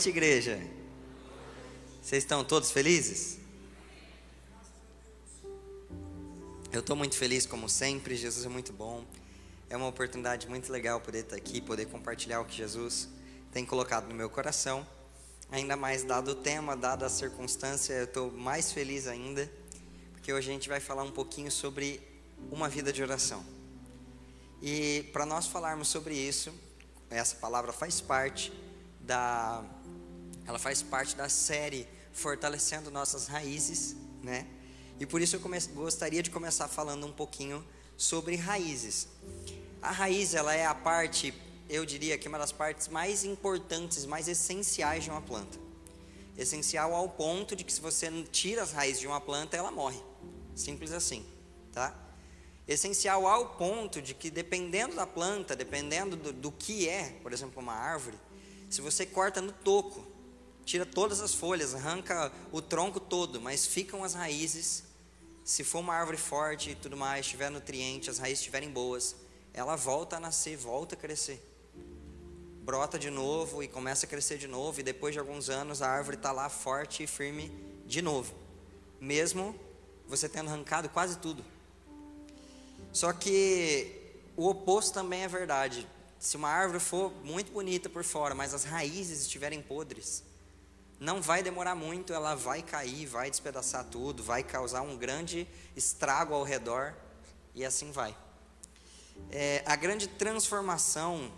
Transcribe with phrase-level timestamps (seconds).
[0.00, 0.58] Noite, igreja.
[2.00, 3.36] Vocês estão todos felizes?
[6.72, 8.16] Eu estou muito feliz, como sempre.
[8.16, 9.04] Jesus é muito bom.
[9.68, 13.10] É uma oportunidade muito legal poder estar aqui, poder compartilhar o que Jesus
[13.52, 14.86] tem colocado no meu coração.
[15.50, 19.52] Ainda mais dado o tema, dada a circunstância, eu estou mais feliz ainda,
[20.12, 22.00] porque hoje a gente vai falar um pouquinho sobre
[22.50, 23.44] uma vida de oração.
[24.62, 26.54] E para nós falarmos sobre isso,
[27.10, 28.50] essa palavra faz parte
[28.98, 29.62] da
[30.46, 34.46] ela faz parte da série Fortalecendo Nossas Raízes, né?
[34.98, 35.40] E por isso eu
[35.74, 37.64] gostaria de começar falando um pouquinho
[37.96, 39.08] sobre raízes.
[39.80, 41.32] A raiz, ela é a parte,
[41.68, 45.58] eu diria que é uma das partes mais importantes, mais essenciais de uma planta.
[46.36, 50.00] Essencial ao ponto de que se você tira as raízes de uma planta, ela morre.
[50.54, 51.24] Simples assim,
[51.72, 51.94] tá?
[52.68, 57.62] Essencial ao ponto de que dependendo da planta, dependendo do, do que é, por exemplo,
[57.62, 58.18] uma árvore,
[58.68, 60.06] se você corta no toco,
[60.70, 64.84] tira todas as folhas, arranca o tronco todo, mas ficam as raízes.
[65.42, 69.16] Se for uma árvore forte e tudo mais, tiver nutriente, as raízes estiverem boas,
[69.52, 71.44] ela volta a nascer, volta a crescer.
[72.62, 75.88] Brota de novo e começa a crescer de novo, e depois de alguns anos a
[75.88, 77.50] árvore está lá forte e firme
[77.84, 78.32] de novo,
[79.00, 79.58] mesmo
[80.06, 81.44] você tendo arrancado quase tudo.
[82.92, 85.84] Só que o oposto também é verdade.
[86.16, 90.29] Se uma árvore for muito bonita por fora, mas as raízes estiverem podres,
[91.00, 96.34] não vai demorar muito, ela vai cair, vai despedaçar tudo, vai causar um grande estrago
[96.34, 96.94] ao redor
[97.54, 98.14] e assim vai.
[99.30, 101.32] É, a grande transformação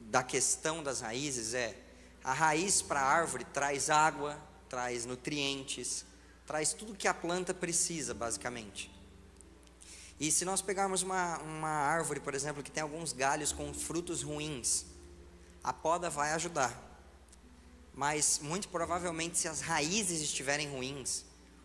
[0.00, 1.76] da questão das raízes é
[2.24, 4.36] a raiz para a árvore traz água,
[4.68, 6.04] traz nutrientes,
[6.44, 8.90] traz tudo que a planta precisa, basicamente.
[10.18, 14.22] E se nós pegarmos uma, uma árvore, por exemplo, que tem alguns galhos com frutos
[14.22, 14.86] ruins,
[15.62, 16.87] a poda vai ajudar.
[17.98, 21.24] Mas muito provavelmente, se as raízes estiverem ruins,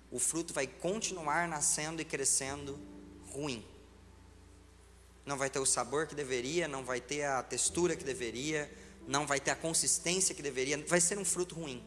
[0.09, 2.79] o fruto vai continuar nascendo e crescendo
[3.31, 3.63] ruim.
[5.27, 8.67] Não vai ter o sabor que deveria, não vai ter a textura que deveria,
[9.07, 11.83] não vai ter a consistência que deveria, vai ser um fruto ruim.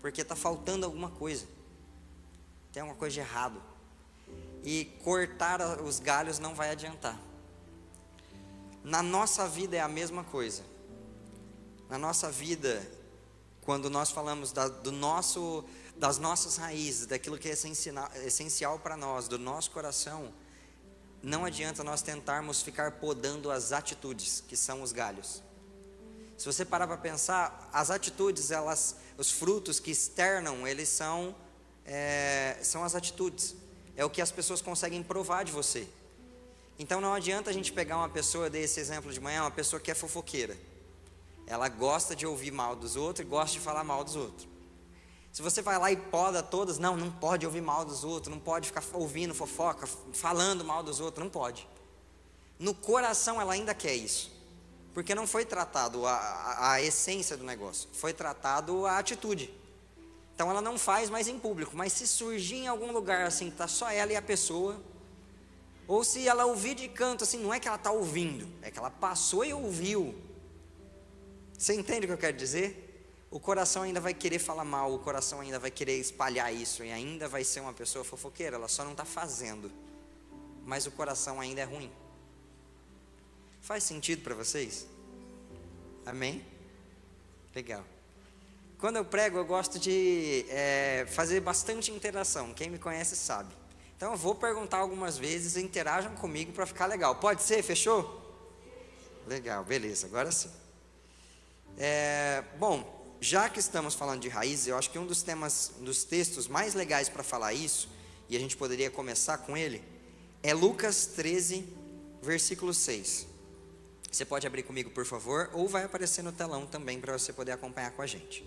[0.00, 1.44] Porque está faltando alguma coisa.
[2.72, 3.60] Tem alguma coisa de errado
[4.62, 7.20] e cortar os galhos não vai adiantar.
[8.84, 10.62] Na nossa vida é a mesma coisa.
[11.88, 12.88] Na nossa vida,
[13.68, 15.62] quando nós falamos da, do nosso,
[15.94, 20.32] das nossas raízes, daquilo que é essencial, para nós, do nosso coração,
[21.22, 25.42] não adianta nós tentarmos ficar podando as atitudes, que são os galhos.
[26.38, 31.36] Se você parar para pensar, as atitudes, elas, os frutos que externam, eles são,
[31.84, 33.54] é, são as atitudes
[33.94, 35.86] é o que as pessoas conseguem provar de você.
[36.78, 39.78] Então não adianta a gente pegar uma pessoa, dei esse exemplo de manhã, uma pessoa
[39.78, 40.56] que é fofoqueira.
[41.48, 44.46] Ela gosta de ouvir mal dos outros e gosta de falar mal dos outros.
[45.32, 48.38] Se você vai lá e poda todas, não, não pode ouvir mal dos outros, não
[48.38, 51.66] pode ficar ouvindo fofoca, falando mal dos outros, não pode.
[52.58, 54.36] No coração ela ainda quer isso.
[54.92, 59.50] Porque não foi tratado a, a, a essência do negócio, foi tratado a atitude.
[60.34, 63.66] Então ela não faz mais em público, mas se surgir em algum lugar assim, tá
[63.66, 64.78] só ela e a pessoa,
[65.86, 68.78] ou se ela ouvir de canto assim, não é que ela está ouvindo, é que
[68.78, 70.14] ela passou e ouviu.
[71.58, 72.84] Você entende o que eu quero dizer?
[73.32, 76.92] O coração ainda vai querer falar mal, o coração ainda vai querer espalhar isso e
[76.92, 79.70] ainda vai ser uma pessoa fofoqueira, ela só não está fazendo,
[80.64, 81.90] mas o coração ainda é ruim.
[83.60, 84.86] Faz sentido para vocês?
[86.06, 86.42] Amém?
[87.54, 87.84] Legal.
[88.78, 92.54] Quando eu prego, eu gosto de é, fazer bastante interação.
[92.54, 93.52] Quem me conhece sabe.
[93.96, 97.16] Então eu vou perguntar algumas vezes, interajam comigo para ficar legal.
[97.16, 97.62] Pode ser?
[97.64, 98.24] Fechou?
[99.26, 100.50] Legal, beleza, agora sim.
[101.78, 105.84] É, bom, já que estamos falando de raízes, eu acho que um dos temas, um
[105.84, 107.88] dos textos mais legais para falar isso,
[108.28, 109.82] e a gente poderia começar com ele,
[110.42, 111.64] é Lucas 13,
[112.20, 113.26] versículo 6.
[114.10, 117.52] Você pode abrir comigo, por favor, ou vai aparecer no telão também para você poder
[117.52, 118.44] acompanhar com a gente.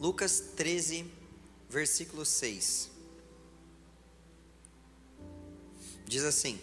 [0.00, 1.06] Lucas 13,
[1.68, 2.90] versículo 6.
[6.06, 6.60] Diz assim: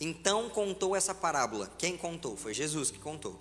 [0.00, 1.72] Então contou essa parábola.
[1.78, 2.36] Quem contou?
[2.36, 3.40] Foi Jesus que contou.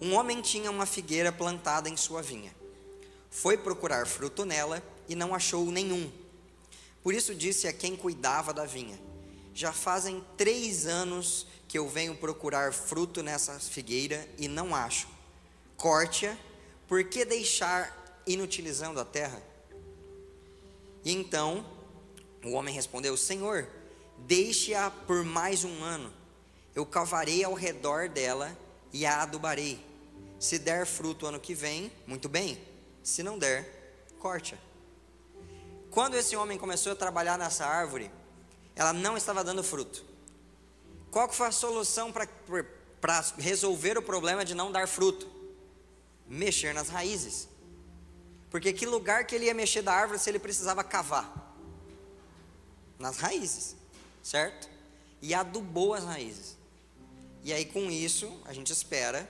[0.00, 2.54] Um homem tinha uma figueira plantada em sua vinha.
[3.30, 6.10] Foi procurar fruto nela e não achou nenhum.
[7.02, 8.98] Por isso disse a quem cuidava da vinha:
[9.54, 15.08] Já fazem três anos que eu venho procurar fruto nessa figueira e não acho.
[15.76, 16.36] Corte-a,
[16.88, 19.42] por que deixar inutilizando a terra?
[21.04, 21.64] E então
[22.44, 23.68] o homem respondeu: Senhor,
[24.26, 26.12] deixe-a por mais um ano,
[26.74, 28.56] eu cavarei ao redor dela
[28.92, 29.84] e a adubarei.
[30.38, 32.60] Se der fruto ano que vem, muito bem.
[33.02, 34.58] Se não der, corte-a.
[35.90, 38.10] Quando esse homem começou a trabalhar nessa árvore,
[38.76, 40.04] ela não estava dando fruto.
[41.10, 42.28] Qual que foi a solução para
[43.36, 45.28] resolver o problema de não dar fruto?
[46.28, 47.48] Mexer nas raízes.
[48.48, 51.54] Porque que lugar que ele ia mexer da árvore se ele precisava cavar?
[52.98, 53.76] Nas raízes,
[54.22, 54.68] certo?
[55.22, 56.56] E adubou as raízes.
[57.42, 59.28] E aí com isso, a gente espera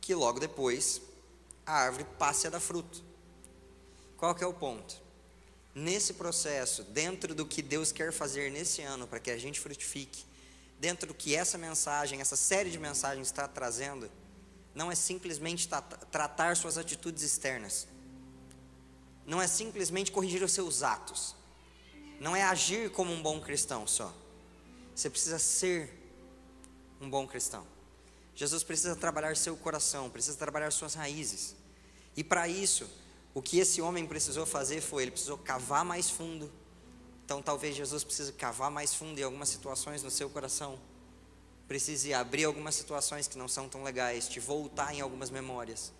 [0.00, 1.00] que logo depois
[1.64, 3.02] a árvore passe a dar fruto.
[4.16, 5.02] Qual que é o ponto?
[5.74, 10.24] Nesse processo, dentro do que Deus quer fazer nesse ano para que a gente frutifique,
[10.80, 14.10] dentro do que essa mensagem, essa série de mensagens está trazendo,
[14.74, 15.68] não é simplesmente
[16.10, 17.86] tratar suas atitudes externas,
[19.26, 21.35] não é simplesmente corrigir os seus atos,
[22.20, 24.12] não é agir como um bom cristão só.
[24.94, 25.92] Você precisa ser
[27.00, 27.66] um bom cristão.
[28.34, 31.56] Jesus precisa trabalhar seu coração, precisa trabalhar suas raízes.
[32.16, 32.88] E para isso,
[33.34, 36.50] o que esse homem precisou fazer foi, ele precisou cavar mais fundo.
[37.24, 40.78] Então talvez Jesus precise cavar mais fundo em algumas situações no seu coração.
[41.66, 45.92] Precise abrir algumas situações que não são tão legais, te voltar em algumas memórias,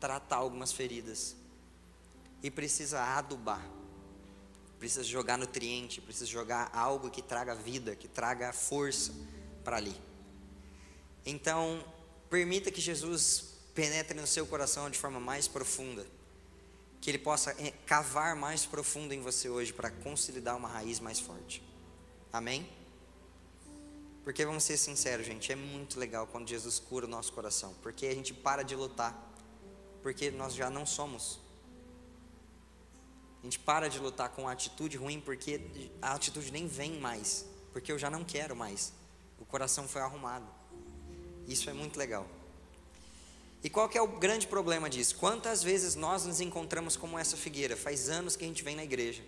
[0.00, 1.36] tratar algumas feridas.
[2.42, 3.73] E precisa adubar.
[4.84, 9.14] Precisa jogar nutriente, precisa jogar algo que traga vida, que traga força
[9.64, 9.96] para ali.
[11.24, 11.82] Então,
[12.28, 16.06] permita que Jesus penetre no seu coração de forma mais profunda.
[17.00, 21.18] Que ele possa eh, cavar mais profundo em você hoje para consolidar uma raiz mais
[21.18, 21.62] forte.
[22.30, 22.68] Amém?
[24.22, 28.06] Porque vamos ser sinceros, gente, é muito legal quando Jesus cura o nosso coração, porque
[28.06, 29.32] a gente para de lutar,
[30.02, 31.42] porque nós já não somos.
[33.44, 35.60] A gente para de lutar com a atitude ruim, porque
[36.00, 37.44] a atitude nem vem mais,
[37.74, 38.90] porque eu já não quero mais.
[39.38, 40.46] O coração foi arrumado.
[41.46, 42.26] Isso é muito legal.
[43.62, 45.16] E qual que é o grande problema disso?
[45.16, 47.76] Quantas vezes nós nos encontramos como essa figueira?
[47.76, 49.22] Faz anos que a gente vem na igreja,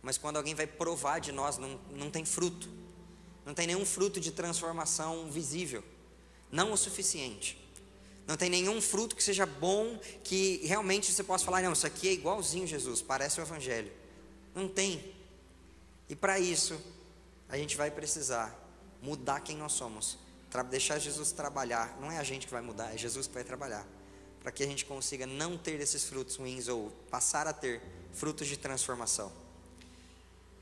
[0.00, 2.70] mas quando alguém vai provar de nós, não, não tem fruto,
[3.44, 5.84] não tem nenhum fruto de transformação visível,
[6.50, 7.61] não o suficiente.
[8.26, 12.08] Não tem nenhum fruto que seja bom, que realmente você possa falar, não, isso aqui
[12.08, 13.92] é igualzinho Jesus, parece o Evangelho.
[14.54, 15.14] Não tem.
[16.08, 16.80] E para isso,
[17.48, 18.58] a gente vai precisar
[19.02, 20.18] mudar quem nós somos
[20.62, 21.96] deixar Jesus trabalhar.
[21.98, 23.86] Não é a gente que vai mudar, é Jesus que vai trabalhar.
[24.42, 27.80] Para que a gente consiga não ter esses frutos ruins ou passar a ter
[28.12, 29.32] frutos de transformação.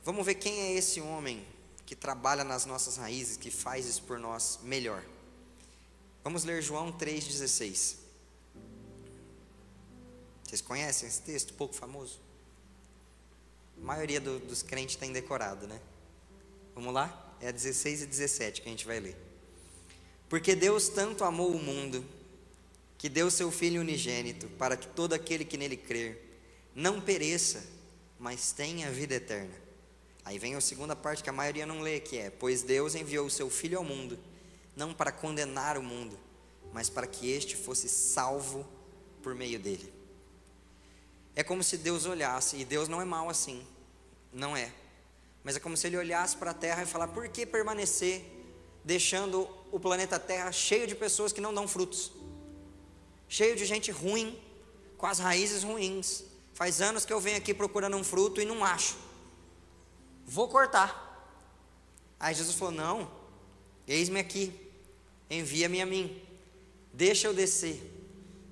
[0.05, 1.45] Vamos ver quem é esse homem
[1.85, 5.03] que trabalha nas nossas raízes, que faz isso por nós melhor.
[6.23, 7.97] Vamos ler João 3,16.
[10.45, 12.21] Vocês conhecem esse texto, pouco famoso?
[13.81, 15.81] A maioria do, dos crentes tem decorado, né?
[16.75, 17.37] Vamos lá?
[17.41, 19.17] É 16 e 17 que a gente vai ler.
[20.29, 22.05] Porque Deus tanto amou o mundo,
[22.99, 26.21] que deu seu Filho unigênito, para que todo aquele que nele crer
[26.75, 27.65] não pereça,
[28.19, 29.55] mas tenha vida eterna.
[30.25, 33.27] Aí vem a segunda parte que a maioria não lê, que é: Pois Deus enviou
[33.27, 34.19] o seu Filho ao mundo,
[34.81, 36.19] não para condenar o mundo,
[36.73, 38.67] mas para que este fosse salvo
[39.23, 39.93] por meio dele.
[41.37, 43.63] É como se Deus olhasse, e Deus não é mau assim,
[44.33, 44.73] não é.
[45.45, 48.25] Mas é como se ele olhasse para a terra e falar: por que permanecer
[48.83, 52.13] deixando o planeta Terra cheio de pessoas que não dão frutos,
[53.29, 54.39] cheio de gente ruim,
[54.97, 56.25] com as raízes ruins.
[56.55, 58.97] Faz anos que eu venho aqui procurando um fruto e não acho.
[60.27, 60.91] Vou cortar.
[62.19, 63.11] Aí Jesus falou: Não,
[63.87, 64.70] eis-me aqui,
[65.31, 66.21] envia-me a mim,
[66.93, 67.81] deixa eu descer,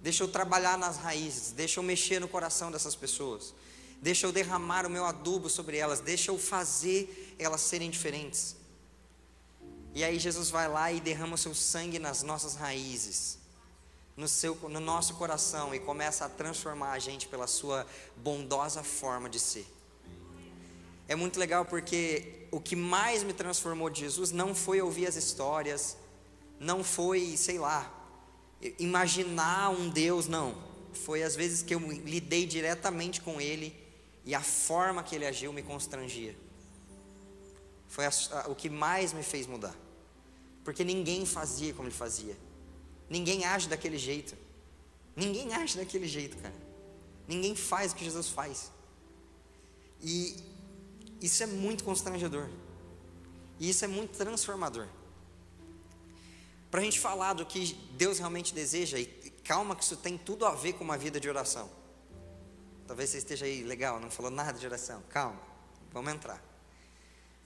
[0.00, 3.52] deixa eu trabalhar nas raízes, deixa eu mexer no coração dessas pessoas,
[4.00, 8.56] deixa eu derramar o meu adubo sobre elas, deixa eu fazer elas serem diferentes.
[9.94, 13.38] E aí Jesus vai lá e derrama o seu sangue nas nossas raízes,
[14.16, 19.28] no, seu, no nosso coração e começa a transformar a gente pela sua bondosa forma
[19.28, 19.66] de ser.
[21.08, 25.16] É muito legal porque o que mais me transformou de Jesus não foi ouvir as
[25.16, 25.97] histórias,
[26.59, 27.93] não foi, sei lá,
[28.79, 30.55] imaginar um Deus, não.
[30.93, 33.75] Foi às vezes que eu lidei diretamente com Ele
[34.25, 36.37] e a forma que Ele agiu me constrangia.
[37.88, 39.75] Foi a, a, o que mais me fez mudar.
[40.62, 42.37] Porque ninguém fazia como ele fazia.
[43.09, 44.37] Ninguém age daquele jeito.
[45.17, 46.55] Ninguém age daquele jeito, cara.
[47.27, 48.71] Ninguém faz o que Jesus faz.
[50.03, 50.37] E
[51.21, 52.49] isso é muito constrangedor.
[53.59, 54.87] E isso é muito transformador.
[56.70, 59.06] Para a gente falar do que Deus realmente deseja, e
[59.42, 61.70] calma que isso tem tudo a ver com uma vida de oração.
[62.87, 65.02] Talvez você esteja aí, legal, não falou nada de oração.
[65.10, 65.40] Calma,
[65.92, 66.42] vamos entrar.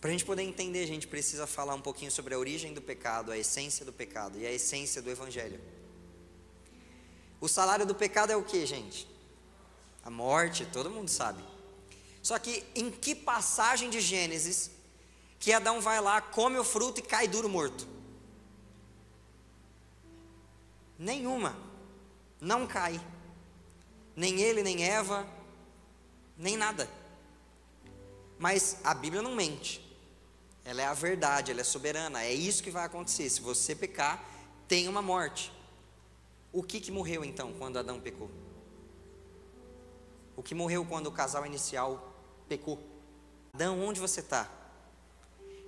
[0.01, 2.83] Para a gente poder entender, a gente precisa falar um pouquinho sobre a origem do
[2.83, 5.61] pecado, a essência do pecado e a essência do Evangelho.
[7.41, 9.09] O salário do pecado é o que, gente?
[10.05, 11.43] A morte, todo mundo sabe.
[12.21, 14.71] Só que em que passagem de Gênesis
[15.39, 17.87] que Adão vai lá, come o fruto e cai duro morto?
[21.03, 21.57] Nenhuma.
[22.41, 23.05] Não cai.
[24.15, 25.27] Nem ele, nem Eva,
[26.39, 26.89] nem nada.
[28.39, 29.81] Mas a Bíblia não mente.
[30.65, 32.23] Ela é a verdade, ela é soberana.
[32.23, 33.29] É isso que vai acontecer.
[33.29, 34.25] Se você pecar,
[34.69, 35.53] tem uma morte.
[36.53, 38.31] O que, que morreu então quando Adão pecou?
[40.37, 42.15] O que morreu quando o casal inicial
[42.49, 42.79] pecou?
[43.53, 44.49] Adão, onde você está?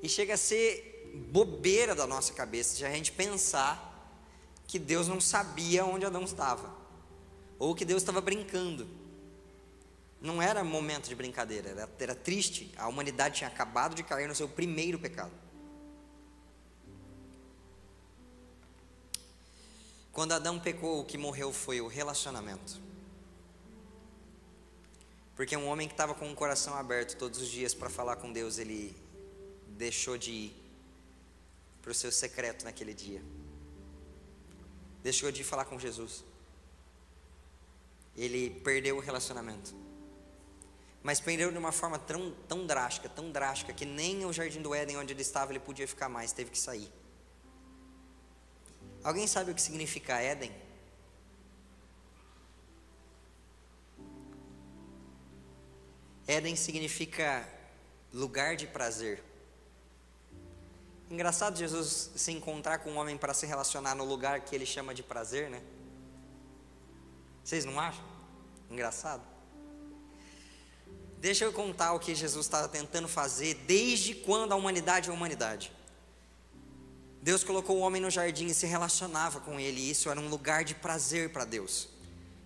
[0.01, 3.94] E chega a ser bobeira da nossa cabeça de a gente pensar
[4.67, 6.75] que Deus não sabia onde Adão estava,
[7.59, 8.87] ou que Deus estava brincando.
[10.21, 12.73] Não era momento de brincadeira, era, era triste.
[12.79, 15.33] A humanidade tinha acabado de cair no seu primeiro pecado.
[20.13, 22.81] Quando Adão pecou, o que morreu foi o relacionamento.
[25.35, 28.33] Porque um homem que estava com o coração aberto todos os dias para falar com
[28.33, 28.97] Deus, ele
[29.71, 30.65] deixou de ir
[31.83, 33.21] para o seu secreto naquele dia.
[35.05, 36.25] Deixou de falar com Jesus.
[38.17, 39.85] Ele perdeu o relacionamento
[41.05, 44.75] mas perdeu de uma forma tão, tão drástica, tão drástica, que nem o jardim do
[44.75, 46.91] Éden onde ele estava ele podia ficar mais, teve que sair.
[49.05, 50.51] Alguém sabe o que significa Éden?
[56.27, 57.47] Éden significa
[58.11, 59.23] lugar de prazer.
[61.15, 64.93] Engraçado Jesus se encontrar com um homem para se relacionar no lugar que ele chama
[64.93, 65.63] de prazer, né?
[67.45, 68.05] Vocês não acham?
[68.69, 69.23] Engraçado.
[71.21, 75.15] Deixa eu contar o que Jesus estava tentando fazer desde quando a humanidade é a
[75.15, 75.71] humanidade.
[77.23, 80.29] Deus colocou o homem no jardim e se relacionava com ele, e isso era um
[80.29, 81.89] lugar de prazer para Deus.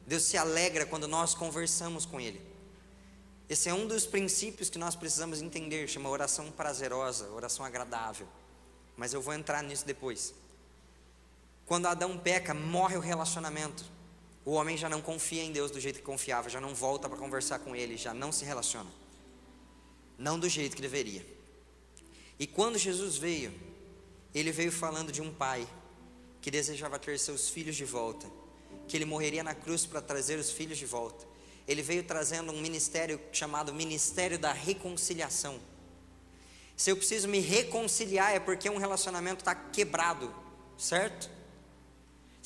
[0.06, 2.38] Deus se alegra quando nós conversamos com ele.
[3.48, 8.28] Esse é um dos princípios que nós precisamos entender, chama oração prazerosa, oração agradável.
[8.98, 10.34] Mas eu vou entrar nisso depois.
[11.64, 13.84] Quando Adão peca, morre o relacionamento.
[14.44, 17.16] O homem já não confia em Deus do jeito que confiava, já não volta para
[17.16, 18.90] conversar com Ele, já não se relaciona.
[20.18, 21.24] Não do jeito que deveria.
[22.38, 23.54] E quando Jesus veio,
[24.34, 25.68] Ele veio falando de um pai
[26.40, 28.26] que desejava ter seus filhos de volta,
[28.88, 31.26] que ele morreria na cruz para trazer os filhos de volta.
[31.66, 35.60] Ele veio trazendo um ministério chamado Ministério da Reconciliação.
[36.78, 40.34] Se eu preciso me reconciliar é porque um relacionamento está quebrado,
[40.78, 41.28] certo?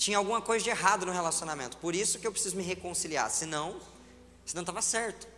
[0.03, 1.77] tinha alguma coisa de errado no relacionamento.
[1.77, 3.31] Por isso que eu preciso me reconciliar.
[3.31, 3.81] Senão,
[4.45, 5.29] senão estava certo.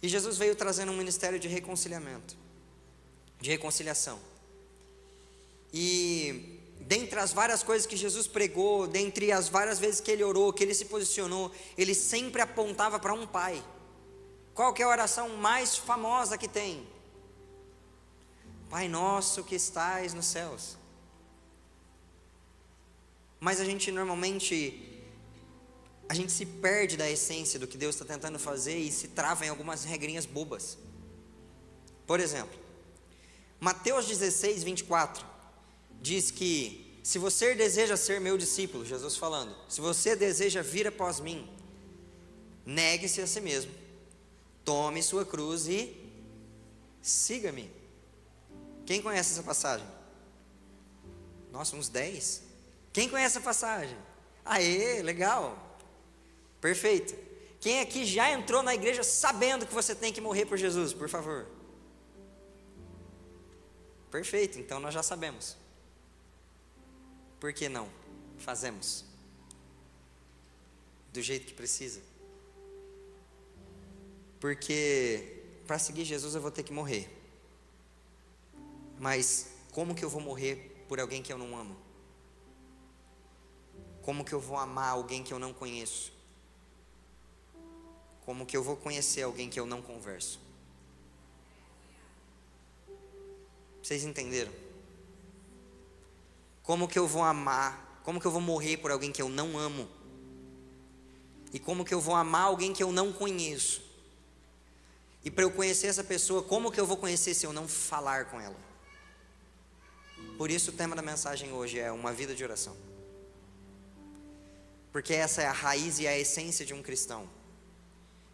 [0.00, 2.36] E Jesus veio trazendo um ministério de reconciliamento,
[3.40, 4.20] de reconciliação.
[5.72, 10.52] E dentre as várias coisas que Jesus pregou, dentre as várias vezes que ele orou,
[10.52, 13.60] que ele se posicionou, ele sempre apontava para um pai.
[14.54, 16.86] Qual que é a oração mais famosa que tem?
[18.68, 20.76] Pai nosso que estais nos céus.
[23.38, 24.92] Mas a gente normalmente
[26.08, 29.44] a gente se perde da essência do que Deus está tentando fazer e se trava
[29.44, 30.78] em algumas regrinhas bobas.
[32.06, 32.56] Por exemplo,
[33.58, 35.26] Mateus 16, 24
[36.00, 41.18] diz que se você deseja ser meu discípulo, Jesus falando, se você deseja vir após
[41.20, 41.48] mim,
[42.64, 43.72] negue-se a si mesmo,
[44.64, 45.96] tome sua cruz e
[47.02, 47.70] siga-me.
[48.86, 49.86] Quem conhece essa passagem?
[51.50, 52.42] Nossa, uns 10.
[52.92, 53.98] Quem conhece a passagem?
[54.44, 55.76] Aê, legal.
[56.60, 57.14] Perfeito.
[57.60, 61.08] Quem aqui já entrou na igreja sabendo que você tem que morrer por Jesus, por
[61.08, 61.46] favor?
[64.10, 65.56] Perfeito, então nós já sabemos.
[67.40, 67.88] Por que não?
[68.38, 69.04] Fazemos.
[71.12, 72.00] Do jeito que precisa.
[74.38, 77.15] Porque para seguir Jesus eu vou ter que morrer.
[79.06, 81.76] Mas como que eu vou morrer por alguém que eu não amo?
[84.02, 86.12] Como que eu vou amar alguém que eu não conheço?
[88.24, 90.40] Como que eu vou conhecer alguém que eu não converso?
[93.80, 94.52] Vocês entenderam?
[96.64, 98.00] Como que eu vou amar?
[98.02, 99.88] Como que eu vou morrer por alguém que eu não amo?
[101.52, 103.82] E como que eu vou amar alguém que eu não conheço?
[105.24, 108.24] E para eu conhecer essa pessoa, como que eu vou conhecer se eu não falar
[108.24, 108.65] com ela?
[110.36, 112.76] Por isso o tema da mensagem hoje é uma vida de oração
[114.96, 117.28] porque essa é a raiz e a essência de um cristão.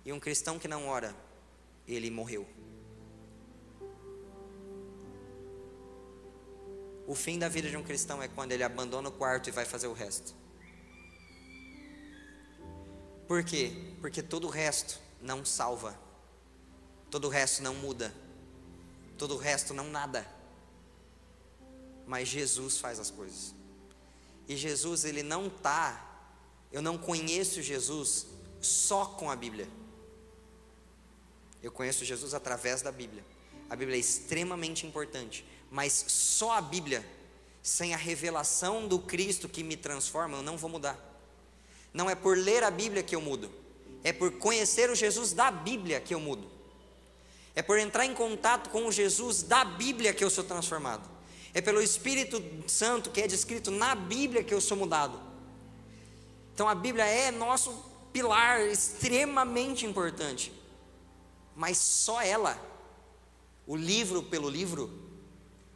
[0.05, 1.13] E um cristão que não ora,
[1.89, 2.47] ele morreu.
[7.05, 9.65] O fim da vida de um cristão é quando ele abandona o quarto e vai
[9.65, 10.37] fazer o resto.
[13.27, 13.73] Por quê?
[14.01, 15.99] Porque todo o resto não salva,
[17.11, 18.15] todo o resto não muda,
[19.19, 20.25] todo o resto não nada.
[22.07, 23.55] Mas Jesus faz as coisas.
[24.49, 26.29] E Jesus, ele não tá,
[26.73, 28.27] eu não conheço Jesus
[28.61, 29.69] só com a Bíblia.
[31.63, 33.25] Eu conheço Jesus através da Bíblia.
[33.71, 37.07] A Bíblia é extremamente importante, mas só a Bíblia,
[37.63, 40.99] sem a revelação do Cristo que me transforma, eu não vou mudar.
[41.95, 43.51] Não é por ler a Bíblia que eu mudo,
[44.03, 46.51] é por conhecer o Jesus da Bíblia que eu mudo.
[47.55, 51.09] É por entrar em contato com o Jesus da Bíblia que eu sou transformado.
[51.55, 55.21] É pelo Espírito Santo que é descrito na Bíblia que eu sou mudado.
[56.55, 57.73] Então a Bíblia é nosso
[58.13, 60.53] pilar extremamente importante.
[61.55, 62.59] Mas só ela,
[63.67, 64.91] o livro pelo livro,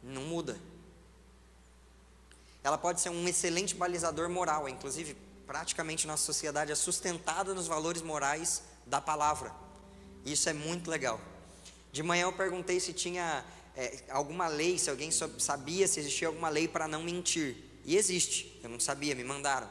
[0.01, 0.57] não muda.
[2.63, 5.15] Ela pode ser um excelente balizador moral, inclusive,
[5.45, 9.53] praticamente nossa sociedade é sustentada nos valores morais da palavra.
[10.25, 11.21] Isso é muito legal.
[11.91, 13.45] De manhã eu perguntei se tinha
[13.77, 17.55] é, alguma lei, se alguém sabia se existia alguma lei para não mentir.
[17.85, 19.69] E existe, eu não sabia, me mandaram.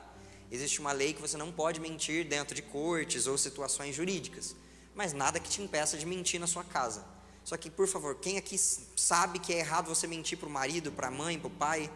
[0.51, 4.55] Existe uma lei que você não pode mentir dentro de cortes ou situações jurídicas,
[4.95, 7.05] mas nada que te impeça de mentir na sua casa.
[7.43, 10.93] Só que, por favor, quem aqui sabe que é errado você mentir para o marido,
[10.93, 11.91] para a mãe, para o pai?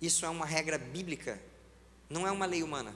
[0.00, 1.42] Isso é uma regra bíblica,
[2.08, 2.94] não é uma lei humana.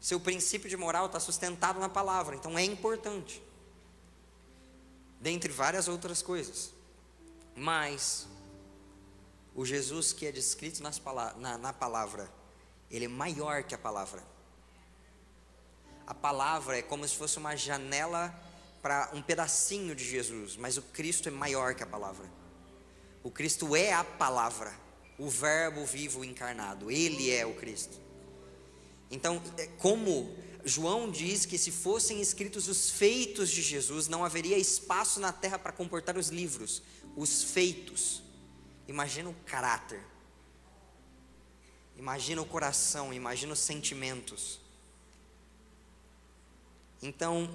[0.00, 3.42] Seu princípio de moral está sustentado na palavra, então é importante
[5.20, 6.72] dentre várias outras coisas.
[7.54, 8.26] Mas
[9.54, 11.00] o Jesus que é descrito nas,
[11.36, 12.30] na, na palavra,
[12.90, 14.22] ele é maior que a palavra.
[16.06, 18.34] A palavra é como se fosse uma janela
[18.80, 22.24] para um pedacinho de Jesus, mas o Cristo é maior que a palavra.
[23.22, 24.72] O Cristo é a palavra,
[25.18, 28.00] o Verbo vivo encarnado, ele é o Cristo.
[29.10, 34.58] Então, é como João diz que se fossem escritos os feitos de Jesus, não haveria
[34.58, 36.82] espaço na terra para comportar os livros,
[37.16, 38.22] os feitos.
[38.86, 40.00] Imagina o caráter,
[41.96, 44.60] imagina o coração, imagina os sentimentos.
[47.00, 47.48] Então,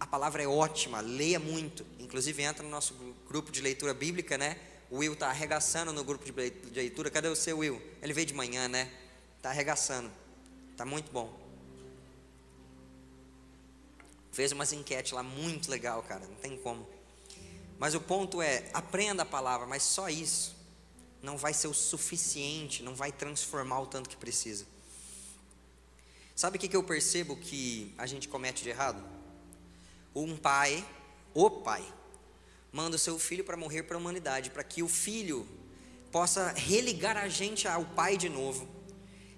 [0.00, 1.86] a palavra é ótima, leia muito.
[1.98, 2.94] Inclusive, entra no nosso
[3.28, 4.58] grupo de leitura bíblica, né?
[4.90, 6.32] O Will está arregaçando no grupo de
[6.72, 7.10] leitura.
[7.10, 7.80] Cadê o seu Will?
[8.02, 8.90] Ele veio de manhã, né?
[9.36, 10.10] Está arregaçando.
[10.72, 11.41] Está muito bom.
[14.32, 16.88] Fez umas enquetes lá muito legal, cara, não tem como.
[17.78, 20.56] Mas o ponto é, aprenda a palavra, mas só isso
[21.22, 24.66] não vai ser o suficiente, não vai transformar o tanto que precisa.
[26.34, 29.04] Sabe o que eu percebo que a gente comete de errado?
[30.14, 30.84] Um pai,
[31.34, 31.84] o pai,
[32.72, 35.46] manda o seu filho para morrer para a humanidade, para que o filho
[36.10, 38.81] possa religar a gente ao pai de novo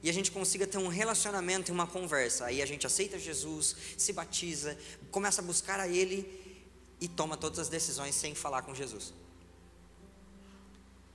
[0.05, 2.45] e a gente consiga ter um relacionamento e uma conversa.
[2.45, 4.77] Aí a gente aceita Jesus, se batiza,
[5.11, 6.19] começa a buscar a Ele
[7.01, 9.15] e toma todas as decisões sem falar com Jesus.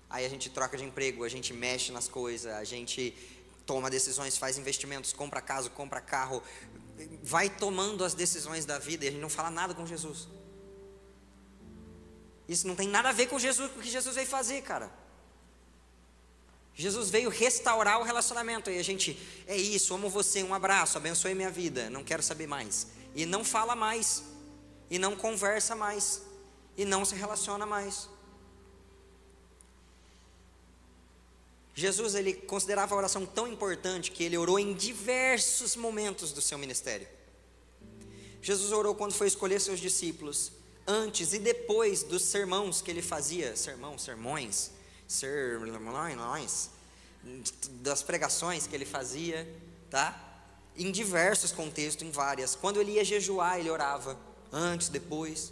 [0.10, 3.16] Aí a gente troca de emprego, a gente mexe nas coisas, a gente
[3.64, 6.42] toma decisões, faz investimentos, compra casa, compra carro,
[7.22, 10.28] vai tomando as decisões da vida e a gente não fala nada com Jesus.
[12.48, 14.92] Isso não tem nada a ver com Jesus, com o que Jesus veio fazer, cara.
[16.80, 18.72] Jesus veio restaurar o relacionamento.
[18.72, 22.48] E a gente, é isso, amo você, um abraço, abençoe minha vida, não quero saber
[22.48, 22.88] mais.
[23.14, 24.24] E não fala mais,
[24.90, 26.22] e não conversa mais,
[26.78, 28.08] e não se relaciona mais.
[31.76, 36.58] Jesus ele considerava a oração tão importante que ele orou em diversos momentos do seu
[36.58, 37.10] ministério.
[38.42, 40.54] Jesus orou quando foi escolher seus discípulos,
[40.88, 44.79] antes e depois dos sermãos que ele fazia, sermão, sermões,
[45.10, 46.70] sermões,
[47.82, 49.52] das pregações que ele fazia,
[49.90, 50.18] tá?
[50.78, 52.56] Em diversos contextos, em várias.
[52.56, 54.18] Quando ele ia jejuar, ele orava,
[54.52, 55.52] antes, depois.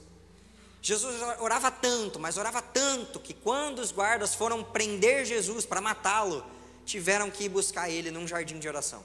[0.80, 6.46] Jesus orava tanto, mas orava tanto, que quando os guardas foram prender Jesus para matá-lo,
[6.86, 9.04] tiveram que ir buscar ele num jardim de oração.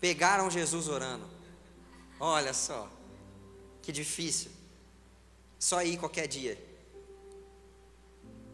[0.00, 1.28] Pegaram Jesus orando.
[2.20, 2.88] Olha só,
[3.82, 4.50] que difícil.
[5.58, 6.73] Só ir qualquer dia.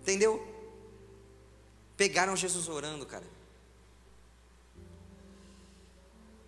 [0.00, 0.46] Entendeu?
[1.96, 3.26] Pegaram Jesus orando, cara.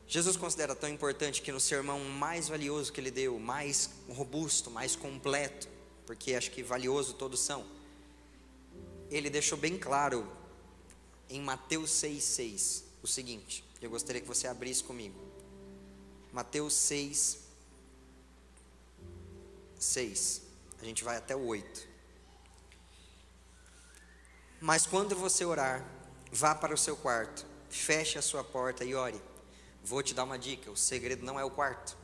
[0.06, 4.94] Jesus considera tão importante que no sermão mais valioso que ele deu, mais robusto, mais
[4.94, 5.68] completo,
[6.04, 7.64] porque acho que valioso todos são,
[9.10, 10.30] ele deixou bem claro
[11.30, 15.18] em Mateus 6,6 o seguinte: eu gostaria que você abrisse comigo.
[16.32, 17.38] Mateus 6,
[19.78, 20.42] 6.
[20.80, 21.91] A gente vai até o 8.
[24.62, 25.85] Mas quando você orar,
[26.31, 29.20] vá para o seu quarto, feche a sua porta e ore.
[29.83, 31.98] Vou te dar uma dica: o segredo não é o quarto.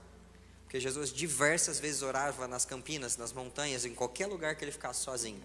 [0.64, 5.04] Porque Jesus diversas vezes orava nas campinas, nas montanhas, em qualquer lugar que ele ficasse
[5.04, 5.40] sozinho.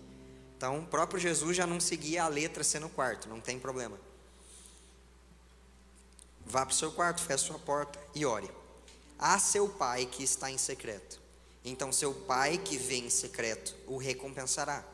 [0.58, 4.00] Então, o próprio Jesus já não seguia a letra ser no quarto, não tem problema.
[6.44, 8.50] Vá para o seu quarto, feche sua porta e ore.
[9.20, 11.22] A seu pai que está em secreto.
[11.64, 14.93] Então, seu pai que vem em secreto o recompensará.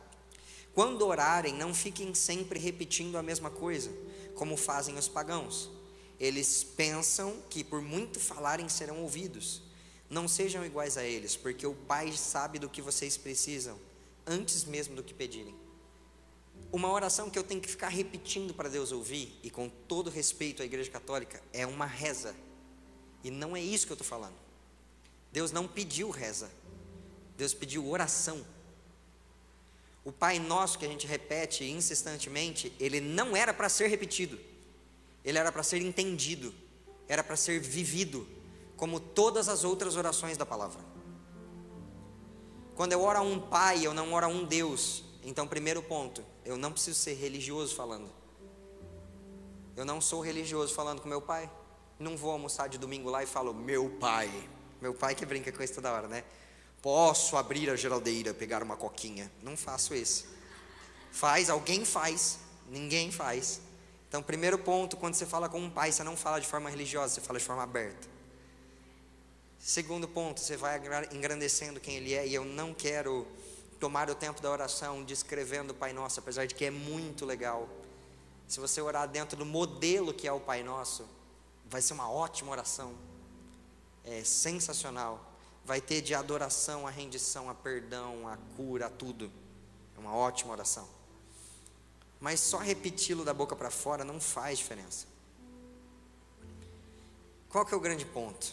[0.80, 3.92] Quando orarem, não fiquem sempre repetindo a mesma coisa,
[4.34, 5.70] como fazem os pagãos.
[6.18, 9.62] Eles pensam que por muito falarem serão ouvidos.
[10.10, 13.78] Não sejam iguais a eles, porque o Pai sabe do que vocês precisam,
[14.26, 15.54] antes mesmo do que pedirem.
[16.72, 20.62] Uma oração que eu tenho que ficar repetindo para Deus ouvir, e com todo respeito
[20.62, 22.34] à Igreja Católica, é uma reza.
[23.22, 24.38] E não é isso que eu estou falando.
[25.30, 26.50] Deus não pediu reza,
[27.36, 28.46] Deus pediu oração.
[30.04, 34.40] O Pai Nosso que a gente repete insistentemente, ele não era para ser repetido,
[35.24, 36.54] ele era para ser entendido,
[37.08, 38.28] era para ser vivido
[38.78, 40.82] como todas as outras orações da palavra.
[42.76, 45.04] Quando eu oro a um pai, eu não oro a um Deus.
[45.22, 48.10] Então, primeiro ponto, eu não preciso ser religioso falando.
[49.76, 51.52] Eu não sou religioso falando com meu pai.
[52.00, 54.32] Não vou almoçar de domingo lá e falo, meu pai.
[54.82, 56.24] Meu pai que brinca com isso toda hora, né?
[56.82, 59.32] Posso abrir a geladeira, pegar uma coquinha.
[59.44, 60.26] Não faço isso.
[61.12, 62.40] Faz, alguém faz,
[62.70, 63.62] ninguém faz.
[64.08, 67.16] Então, primeiro ponto, quando você fala com um pai, você não fala de forma religiosa,
[67.16, 68.08] você fala de forma aberta.
[69.60, 73.28] Segundo ponto, você vai engrandecendo quem Ele é, e eu não quero
[73.80, 77.68] tomar o tempo da oração descrevendo o Pai Nosso, apesar de que é muito legal.
[78.48, 81.06] Se você orar dentro do modelo que é o Pai Nosso,
[81.66, 82.96] vai ser uma ótima oração,
[84.04, 85.29] é sensacional.
[85.70, 89.32] Vai ter de adoração a rendição, a perdão, a cura, a tudo.
[89.96, 90.90] É uma ótima oração.
[92.20, 95.06] Mas só repeti-lo da boca para fora não faz diferença.
[97.50, 98.52] Qual que é o grande ponto?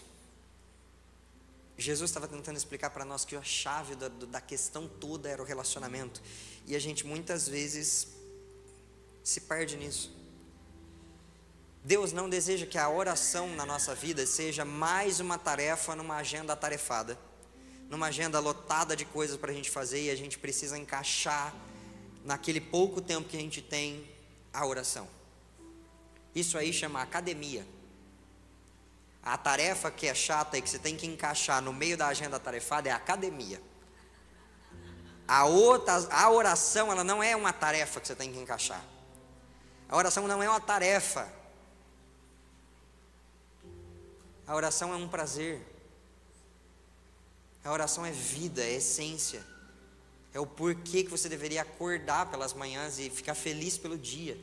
[1.79, 5.44] Jesus estava tentando explicar para nós que a chave da, da questão toda era o
[5.46, 6.20] relacionamento.
[6.66, 8.09] E a gente muitas vezes
[9.24, 10.14] se perde nisso.
[11.87, 16.53] Deus não deseja que a oração na nossa vida seja mais uma tarefa numa agenda
[16.53, 17.16] atarefada,
[17.88, 21.55] numa agenda lotada de coisas para a gente fazer e a gente precisa encaixar
[22.25, 24.05] naquele pouco tempo que a gente tem
[24.53, 25.09] a oração.
[26.35, 27.64] Isso aí chama academia.
[29.22, 32.40] A tarefa que é chata e que você tem que encaixar no meio da agenda
[32.40, 33.62] tarefada é a academia.
[35.29, 38.85] A, outra, a oração, ela não é uma tarefa que você tem que encaixar.
[39.88, 41.45] A oração não é uma tarefa.
[44.46, 45.61] A oração é um prazer.
[47.64, 49.42] A oração é vida, é essência.
[50.32, 54.38] É o porquê que você deveria acordar pelas manhãs e ficar feliz pelo dia.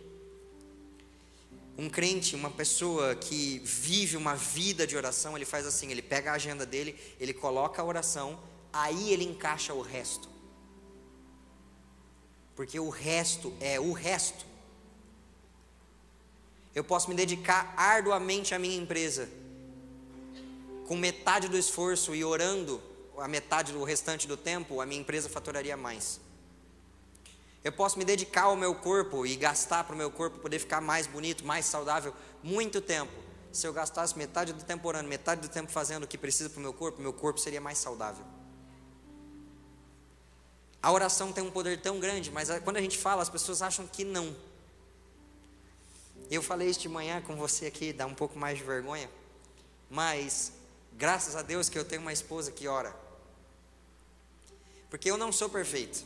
[1.78, 6.32] Um crente, uma pessoa que vive uma vida de oração, ele faz assim: ele pega
[6.32, 8.40] a agenda dele, ele coloca a oração,
[8.74, 10.28] aí ele encaixa o resto.
[12.56, 14.46] Porque o resto é o resto.
[16.76, 19.30] Eu posso me dedicar arduamente à minha empresa,
[20.88, 22.82] com metade do esforço e orando
[23.18, 26.20] a metade do restante do tempo, a minha empresa faturaria mais.
[27.64, 30.82] Eu posso me dedicar ao meu corpo e gastar para o meu corpo poder ficar
[30.82, 33.14] mais bonito, mais saudável, muito tempo.
[33.54, 36.60] Se eu gastasse metade do tempo orando, metade do tempo fazendo o que precisa para
[36.60, 38.26] o meu corpo, meu corpo seria mais saudável.
[40.82, 43.88] A oração tem um poder tão grande, mas quando a gente fala, as pessoas acham
[43.88, 44.36] que não.
[46.30, 49.10] Eu falei isso de manhã com você aqui, dá um pouco mais de vergonha,
[49.90, 50.52] mas
[50.98, 52.96] graças a Deus que eu tenho uma esposa que ora.
[54.90, 56.06] Porque eu não sou perfeito.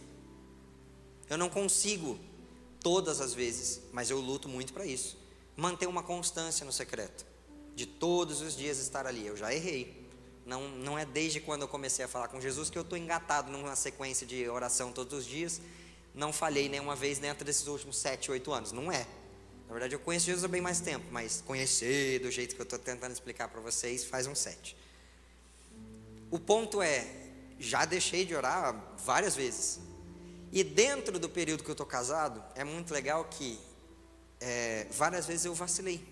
[1.30, 2.18] Eu não consigo
[2.82, 5.18] todas as vezes, mas eu luto muito para isso.
[5.56, 7.26] Manter uma constância no secreto,
[7.76, 9.26] de todos os dias estar ali.
[9.26, 10.08] Eu já errei.
[10.46, 13.52] Não, não é desde quando eu comecei a falar com Jesus que eu estou engatado
[13.52, 15.60] numa sequência de oração todos os dias.
[16.16, 18.72] Não falhei nenhuma vez dentro desses últimos sete, oito anos.
[18.72, 19.06] Não é.
[19.68, 22.64] Na verdade, eu conheço Jesus há bem mais tempo, mas conhecer do jeito que eu
[22.64, 24.78] estou tentando explicar para vocês faz um sete.
[26.32, 27.06] O ponto é,
[27.60, 29.80] já deixei de orar várias vezes.
[30.54, 33.60] E dentro do período que eu estou casado, é muito legal que
[34.40, 36.08] é, várias vezes eu vacilei.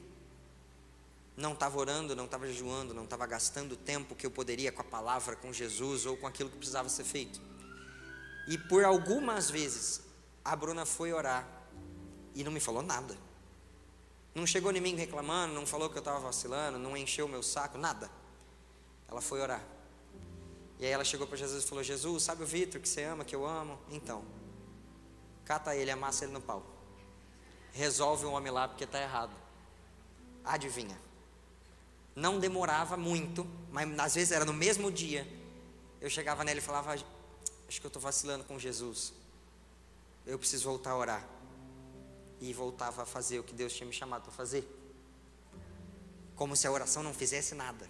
[1.38, 4.82] Não estava orando, não estava jejuando, não estava gastando o tempo que eu poderia com
[4.82, 7.42] a palavra, com Jesus ou com aquilo que precisava ser feito.
[8.48, 10.02] E por algumas vezes,
[10.44, 11.48] a Bruna foi orar
[12.34, 13.25] e não me falou nada.
[14.36, 17.42] Não chegou em mim reclamando, não falou que eu estava vacilando, não encheu o meu
[17.42, 18.12] saco, nada.
[19.08, 19.64] Ela foi orar.
[20.78, 23.24] E aí ela chegou para Jesus e falou: Jesus, sabe o Vitor que você ama,
[23.24, 23.80] que eu amo?
[23.90, 24.26] Então,
[25.46, 26.66] cata ele, amassa ele no pau.
[27.72, 29.32] Resolve o homem lá porque está errado.
[30.44, 31.00] Adivinha?
[32.14, 35.26] Não demorava muito, mas às vezes era no mesmo dia.
[36.02, 39.14] Eu chegava nele e falava: Acho que eu estou vacilando com Jesus.
[40.26, 41.35] Eu preciso voltar a orar.
[42.40, 44.68] E voltava a fazer o que Deus tinha me chamado para fazer.
[46.36, 47.90] Como se a oração não fizesse nada.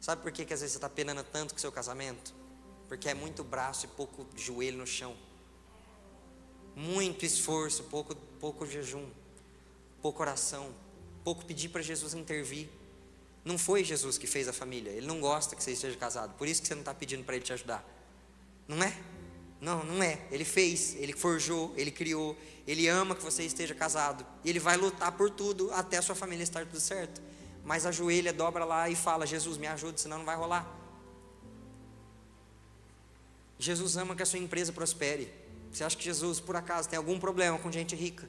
[0.00, 2.32] Sabe por que, que às vezes você está penando tanto com seu casamento?
[2.86, 5.16] Porque é muito braço e pouco joelho no chão.
[6.74, 9.08] Muito esforço, pouco, pouco jejum,
[10.00, 10.72] pouco oração,
[11.24, 12.68] pouco pedir para Jesus intervir.
[13.44, 14.90] Não foi Jesus que fez a família.
[14.90, 16.36] Ele não gosta que você esteja casado.
[16.36, 17.84] Por isso que você não está pedindo para ele te ajudar.
[18.68, 18.96] Não é?
[19.60, 20.20] Não, não é.
[20.30, 22.36] Ele fez, ele forjou, ele criou.
[22.66, 24.24] Ele ama que você esteja casado.
[24.44, 27.20] Ele vai lutar por tudo até a sua família estar tudo certo
[27.68, 30.66] mas ajoelha, dobra lá e fala: Jesus, me ajude, senão não vai rolar.
[33.58, 35.30] Jesus ama que a sua empresa prospere.
[35.70, 38.26] Você acha que Jesus, por acaso, tem algum problema com gente rica?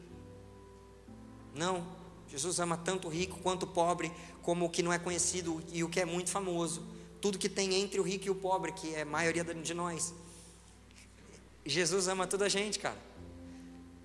[1.56, 1.88] Não.
[2.28, 4.12] Jesus ama tanto o rico quanto o pobre,
[4.42, 6.86] como o que não é conhecido e o que é muito famoso.
[7.22, 10.14] Tudo que tem entre o rico e o pobre, que é a maioria de nós.
[11.70, 12.98] Jesus ama toda a gente, cara.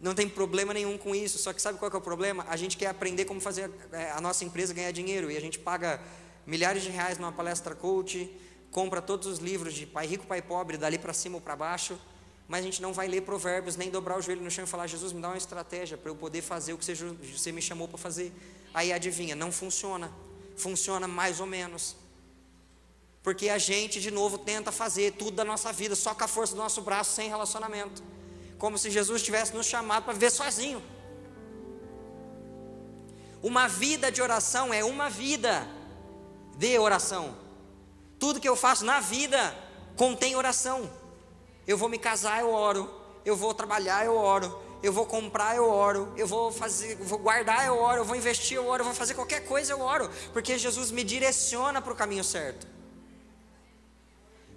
[0.01, 1.39] Não tem problema nenhum com isso.
[1.39, 2.45] Só que sabe qual é o problema?
[2.49, 5.31] A gente quer aprender como fazer é, a nossa empresa ganhar dinheiro.
[5.31, 6.01] E a gente paga
[6.47, 8.31] milhares de reais numa palestra coach,
[8.71, 11.99] compra todos os livros de pai rico, pai pobre, dali para cima ou para baixo.
[12.47, 14.87] Mas a gente não vai ler provérbios, nem dobrar o joelho no chão e falar:
[14.87, 17.97] Jesus, me dá uma estratégia para eu poder fazer o que você me chamou para
[17.97, 18.31] fazer.
[18.75, 20.13] Aí adivinha, não funciona.
[20.57, 21.97] Funciona mais ou menos.
[23.25, 26.55] Porque a gente, de novo, tenta fazer tudo da nossa vida só com a força
[26.55, 28.15] do nosso braço, sem relacionamento
[28.65, 30.83] como se Jesus tivesse nos chamado para viver sozinho.
[33.43, 35.69] Uma vida de oração é uma vida
[36.57, 37.37] de oração.
[38.19, 39.55] Tudo que eu faço na vida
[39.97, 40.91] contém oração.
[41.67, 42.91] Eu vou me casar, eu oro.
[43.23, 44.59] Eu vou trabalhar, eu oro.
[44.83, 46.11] Eu vou comprar, eu oro.
[46.17, 47.99] Eu vou fazer, vou guardar, eu oro.
[47.99, 48.81] Eu vou investir, eu oro.
[48.81, 50.11] Eu vou fazer qualquer coisa, eu oro.
[50.33, 52.67] Porque Jesus me direciona para o caminho certo.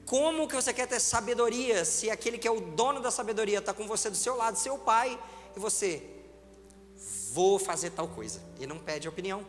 [0.07, 3.73] Como que você quer ter sabedoria se aquele que é o dono da sabedoria está
[3.73, 5.21] com você do seu lado, seu pai,
[5.53, 6.01] e você,
[7.33, 9.45] vou fazer tal coisa, e não pede opinião?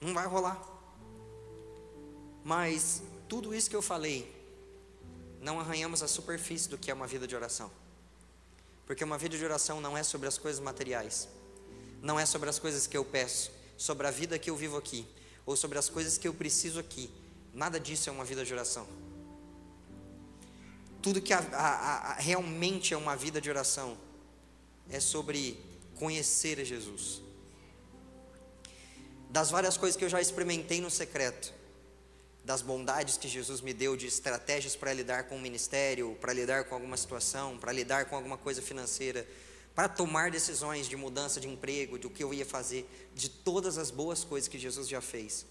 [0.00, 0.58] Não vai rolar.
[2.42, 4.34] Mas tudo isso que eu falei,
[5.42, 7.70] não arranhamos a superfície do que é uma vida de oração.
[8.86, 11.28] Porque uma vida de oração não é sobre as coisas materiais,
[12.00, 15.06] não é sobre as coisas que eu peço, sobre a vida que eu vivo aqui,
[15.44, 17.10] ou sobre as coisas que eu preciso aqui.
[17.52, 19.01] Nada disso é uma vida de oração.
[21.02, 23.98] Tudo que a, a, a, realmente é uma vida de oração
[24.88, 25.58] é sobre
[25.96, 27.20] conhecer a Jesus.
[29.28, 31.52] Das várias coisas que eu já experimentei no secreto,
[32.44, 36.64] das bondades que Jesus me deu, de estratégias para lidar com o ministério, para lidar
[36.64, 39.26] com alguma situação, para lidar com alguma coisa financeira,
[39.74, 43.90] para tomar decisões de mudança de emprego, do que eu ia fazer, de todas as
[43.90, 45.46] boas coisas que Jesus já fez.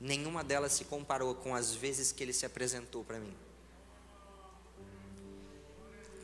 [0.00, 3.34] Nenhuma delas se comparou com as vezes que ele se apresentou para mim.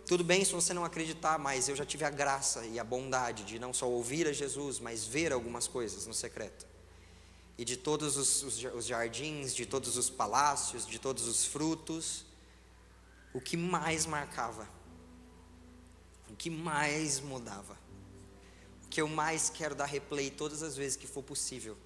[0.06, 3.44] Tudo bem se você não acreditar, mas eu já tive a graça e a bondade
[3.44, 6.66] de não só ouvir a Jesus, mas ver algumas coisas no secreto.
[7.56, 12.26] E de todos os, os, os jardins, de todos os palácios, de todos os frutos,
[13.32, 14.68] o que mais marcava,
[16.28, 17.78] o que mais mudava,
[18.84, 21.76] o que eu mais quero dar replay todas as vezes que for possível,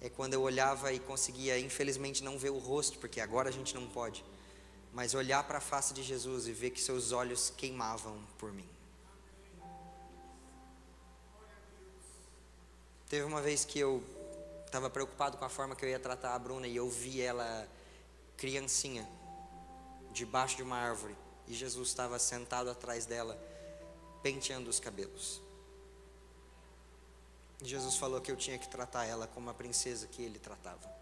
[0.00, 3.74] é quando eu olhava e conseguia, infelizmente, não ver o rosto, porque agora a gente
[3.74, 4.24] não pode
[4.92, 8.68] mas olhar para a face de Jesus e ver que seus olhos queimavam por mim.
[13.08, 14.02] Teve uma vez que eu
[14.66, 17.68] estava preocupado com a forma que eu ia tratar a Bruna e eu vi ela
[18.36, 19.08] criancinha
[20.12, 23.38] debaixo de uma árvore e Jesus estava sentado atrás dela
[24.22, 25.42] penteando os cabelos.
[27.62, 31.01] Jesus falou que eu tinha que tratar ela como a princesa que ele tratava.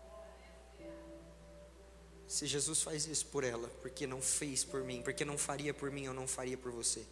[2.31, 5.91] Se Jesus faz isso por ela, porque não fez por mim, porque não faria por
[5.91, 7.05] mim, eu não faria por você.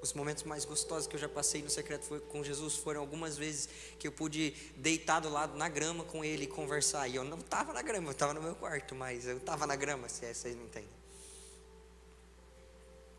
[0.00, 3.68] Os momentos mais gostosos que eu já passei no secreto com Jesus foram algumas vezes
[3.98, 7.06] que eu pude deitar do lado na grama com ele e conversar.
[7.08, 9.76] E eu não estava na grama, eu estava no meu quarto, mas eu estava na
[9.76, 10.88] grama, se é, vocês não entendem.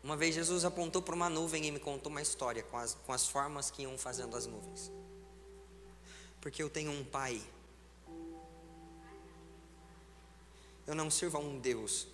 [0.02, 3.12] Uma vez Jesus apontou para uma nuvem e me contou uma história com as, com
[3.12, 4.90] as formas que iam fazendo as nuvens.
[6.40, 7.40] Porque eu tenho um pai
[10.86, 12.06] Eu não sirvo a um Deus.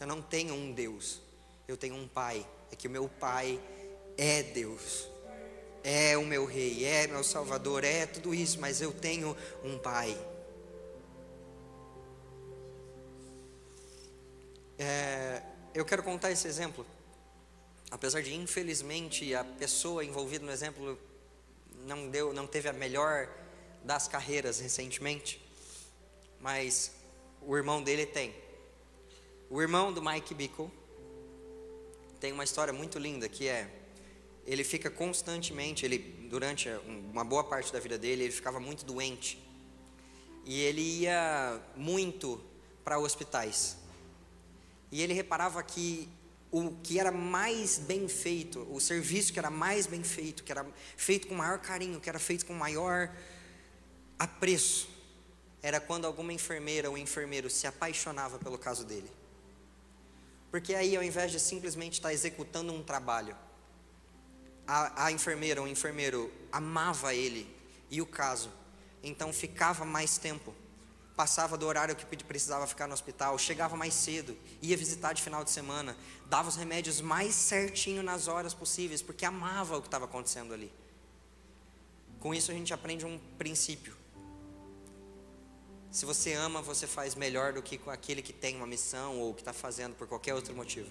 [0.00, 1.20] Eu não tenho um Deus.
[1.68, 2.46] Eu tenho um Pai.
[2.70, 3.60] É que o meu Pai
[4.16, 5.08] é Deus.
[5.84, 10.16] é o meu rei, é meu salvador, é tudo isso, mas eu tenho um pai.
[14.78, 15.42] É,
[15.74, 16.86] eu quero contar esse exemplo.
[17.90, 20.98] Apesar de infelizmente a pessoa envolvida no exemplo
[21.84, 23.28] não deu, não teve a melhor
[23.84, 25.38] das carreiras recentemente,
[26.40, 26.92] mas
[27.46, 28.34] o irmão dele tem.
[29.50, 30.70] O irmão do Mike Bickle
[32.18, 33.70] tem uma história muito linda que é
[34.46, 36.68] ele fica constantemente, ele durante
[37.12, 39.42] uma boa parte da vida dele, ele ficava muito doente.
[40.44, 42.42] E ele ia muito
[42.84, 43.78] para hospitais.
[44.92, 46.08] E ele reparava que
[46.50, 50.66] o que era mais bem feito, o serviço que era mais bem feito, que era
[50.96, 53.10] feito com maior carinho, que era feito com maior
[54.18, 54.88] apreço,
[55.64, 59.10] era quando alguma enfermeira ou enfermeiro se apaixonava pelo caso dele.
[60.50, 63.34] Porque aí, ao invés de simplesmente estar executando um trabalho,
[64.66, 67.48] a, a enfermeira ou enfermeiro amava ele
[67.90, 68.50] e o caso,
[69.02, 70.54] então ficava mais tempo
[71.16, 75.44] passava do horário que precisava ficar no hospital, chegava mais cedo, ia visitar de final
[75.44, 75.96] de semana,
[76.26, 80.72] dava os remédios mais certinho nas horas possíveis, porque amava o que estava acontecendo ali.
[82.18, 84.03] Com isso a gente aprende um princípio.
[85.94, 89.42] Se você ama, você faz melhor do que aquele que tem uma missão ou que
[89.42, 90.90] está fazendo por qualquer outro motivo.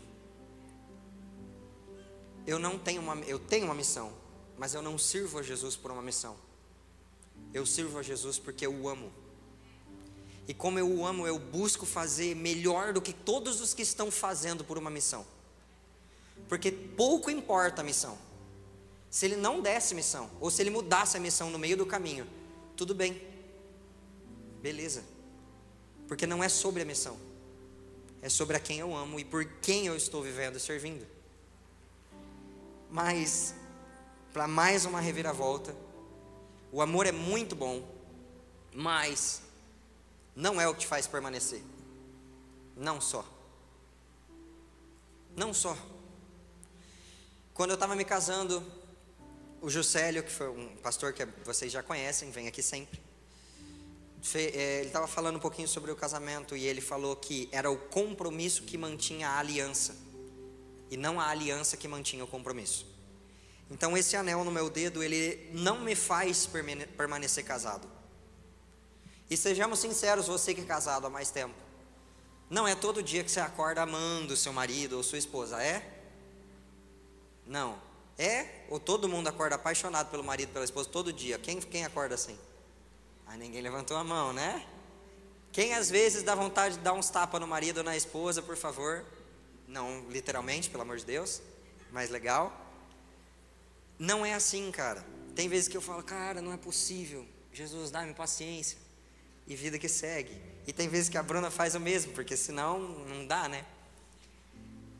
[2.47, 4.13] Eu não tenho uma, eu tenho uma missão,
[4.57, 6.37] mas eu não sirvo a Jesus por uma missão.
[7.53, 9.11] Eu sirvo a Jesus porque eu o amo.
[10.47, 14.09] E como eu o amo, eu busco fazer melhor do que todos os que estão
[14.09, 15.27] fazendo por uma missão.
[16.47, 18.17] Porque pouco importa a missão.
[19.09, 22.25] Se ele não desse missão, ou se ele mudasse a missão no meio do caminho,
[22.77, 23.32] tudo bem.
[24.63, 25.03] Beleza.
[26.07, 27.17] Porque não é sobre a missão.
[28.21, 31.05] É sobre a quem eu amo e por quem eu estou vivendo e servindo.
[32.89, 33.53] Mas,
[34.31, 35.75] para mais uma reviravolta,
[36.71, 37.85] o amor é muito bom,
[38.73, 39.41] mas
[40.33, 41.61] não é o que te faz permanecer.
[42.77, 43.25] Não só.
[45.35, 45.77] Não só.
[47.53, 48.63] Quando eu estava me casando,
[49.61, 53.02] o Juscelio, que foi um pastor que vocês já conhecem, vem aqui sempre.
[54.35, 57.77] É, ele estava falando um pouquinho sobre o casamento e ele falou que era o
[57.77, 59.95] compromisso que mantinha a aliança
[60.89, 62.87] e não a aliança que mantinha o compromisso.
[63.69, 66.47] Então esse anel no meu dedo, ele não me faz
[66.95, 67.87] permanecer casado.
[69.29, 71.55] E sejamos sinceros, você que é casado há mais tempo.
[72.49, 76.01] Não é todo dia que você acorda amando seu marido ou sua esposa, é?
[77.45, 77.77] Não.
[78.17, 78.65] É?
[78.69, 81.39] Ou todo mundo acorda apaixonado pelo marido, pela esposa todo dia?
[81.39, 82.37] Quem, quem acorda assim?
[83.33, 84.63] Ah, ninguém levantou a mão, né?
[85.51, 88.55] Quem às vezes dá vontade de dar uns tapas no marido ou na esposa, por
[88.55, 89.03] favor?
[89.67, 91.41] Não literalmente, pelo amor de Deus,
[91.91, 92.55] mas legal.
[93.97, 95.03] Não é assim, cara.
[95.33, 97.25] Tem vezes que eu falo, cara, não é possível.
[97.51, 98.77] Jesus, dá-me paciência
[99.47, 100.39] e vida que segue.
[100.67, 103.65] E tem vezes que a Bruna faz o mesmo, porque senão não dá, né?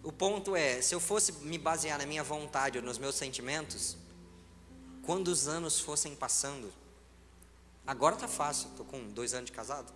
[0.02, 3.96] O ponto é, se eu fosse me basear na minha vontade ou nos meus sentimentos,
[5.04, 6.74] quando os anos fossem passando,
[7.86, 9.94] agora tá fácil, tô com dois anos de casado.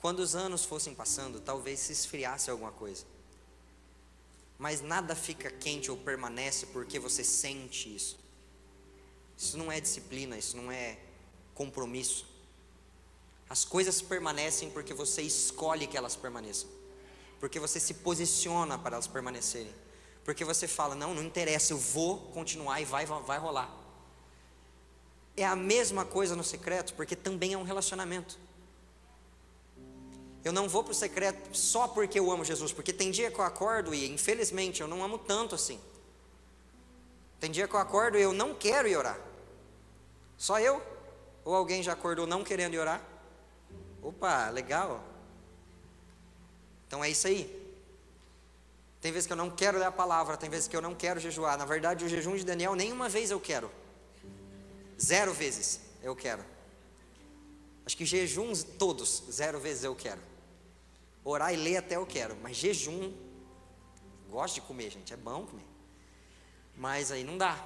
[0.00, 3.04] Quando os anos fossem passando, talvez se esfriasse alguma coisa.
[4.58, 8.18] Mas nada fica quente ou permanece porque você sente isso.
[9.36, 10.98] Isso não é disciplina, isso não é
[11.54, 12.26] compromisso.
[13.48, 16.68] As coisas permanecem porque você escolhe que elas permaneçam.
[17.40, 19.74] Porque você se posiciona para elas permanecerem.
[20.24, 23.79] Porque você fala: não, não interessa, eu vou continuar e vai, vai rolar.
[25.36, 28.38] É a mesma coisa no secreto, porque também é um relacionamento.
[30.42, 33.38] Eu não vou para o secreto só porque eu amo Jesus, porque tem dia que
[33.38, 35.78] eu acordo e, infelizmente, eu não amo tanto assim.
[37.38, 39.18] Tem dia que eu acordo e eu não quero ir orar.
[40.36, 40.82] Só eu?
[41.44, 43.02] Ou alguém já acordou não querendo ir orar?
[44.02, 45.02] Opa, legal.
[46.86, 47.60] Então é isso aí.
[49.00, 51.20] Tem vezes que eu não quero ler a palavra, tem vezes que eu não quero
[51.20, 51.56] jejuar.
[51.56, 53.70] Na verdade, o jejum de Daniel, nenhuma vez eu quero.
[55.00, 56.44] Zero vezes eu quero.
[57.86, 60.20] Acho que jejuns todos, zero vezes eu quero.
[61.24, 63.12] Orar e ler até eu quero, mas jejum,
[64.28, 65.66] gosto de comer, gente, é bom comer.
[66.76, 67.58] Mas aí não dá.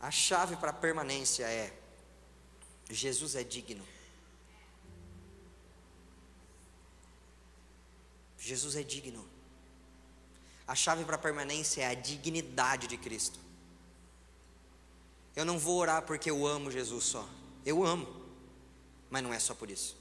[0.00, 1.72] A chave para a permanência é:
[2.88, 3.84] Jesus é digno.
[8.38, 9.26] Jesus é digno.
[10.66, 13.43] A chave para a permanência é a dignidade de Cristo.
[15.36, 17.28] Eu não vou orar porque eu amo Jesus só.
[17.66, 18.06] Eu amo,
[19.10, 19.96] mas não é só por isso.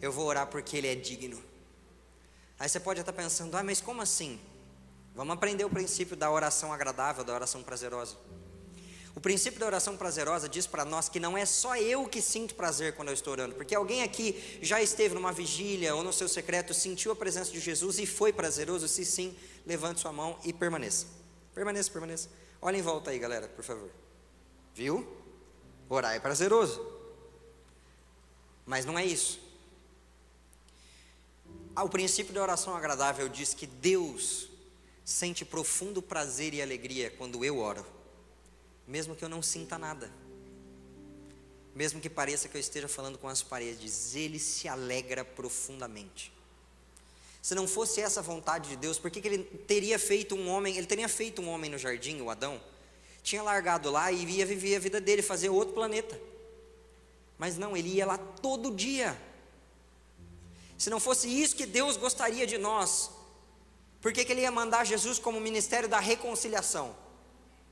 [0.00, 1.42] Eu vou orar porque Ele é digno.
[2.58, 4.38] Aí você pode estar pensando, ah, mas como assim?
[5.14, 8.16] Vamos aprender o princípio da oração agradável, da oração prazerosa.
[9.14, 12.54] O princípio da oração prazerosa diz para nós que não é só eu que sinto
[12.54, 16.28] prazer quando eu estou orando, porque alguém aqui já esteve numa vigília ou no seu
[16.28, 18.86] secreto, sentiu a presença de Jesus e foi prazeroso.
[18.86, 21.06] Se sim, levante sua mão e permaneça.
[21.54, 22.28] Permaneça, permaneça.
[22.62, 23.90] Olha em volta aí, galera, por favor.
[24.74, 25.06] Viu?
[25.88, 26.80] Orar é prazeroso.
[28.64, 29.40] Mas não é isso.
[31.74, 34.48] Ah, o princípio da oração agradável diz que Deus
[35.04, 37.84] sente profundo prazer e alegria quando eu oro
[38.90, 40.10] mesmo que eu não sinta nada,
[41.74, 46.32] mesmo que pareça que eu esteja falando com as paredes, ele se alegra profundamente.
[47.40, 50.76] Se não fosse essa vontade de Deus, por que, que ele teria feito um homem?
[50.76, 52.60] Ele teria feito um homem no jardim, o Adão,
[53.22, 56.20] tinha largado lá e ia viver a vida dele, fazer outro planeta.
[57.38, 59.16] Mas não, ele ia lá todo dia.
[60.76, 63.10] Se não fosse isso que Deus gostaria de nós,
[64.00, 66.96] por que, que ele ia mandar Jesus como ministério da reconciliação?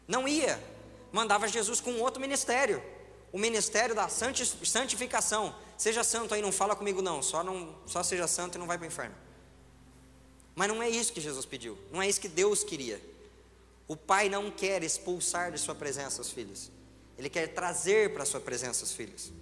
[0.06, 0.58] Não ia
[1.12, 2.82] mandava Jesus com outro ministério,
[3.32, 5.54] o ministério da santificação.
[5.76, 8.76] Seja santo aí, não fala comigo não, só, não, só seja santo e não vai
[8.76, 9.14] para o inferno.
[10.54, 13.00] Mas não é isso que Jesus pediu, não é isso que Deus queria.
[13.88, 16.70] O Pai não quer expulsar de sua presença os filhos,
[17.16, 19.32] Ele quer trazer para sua presença os filhos.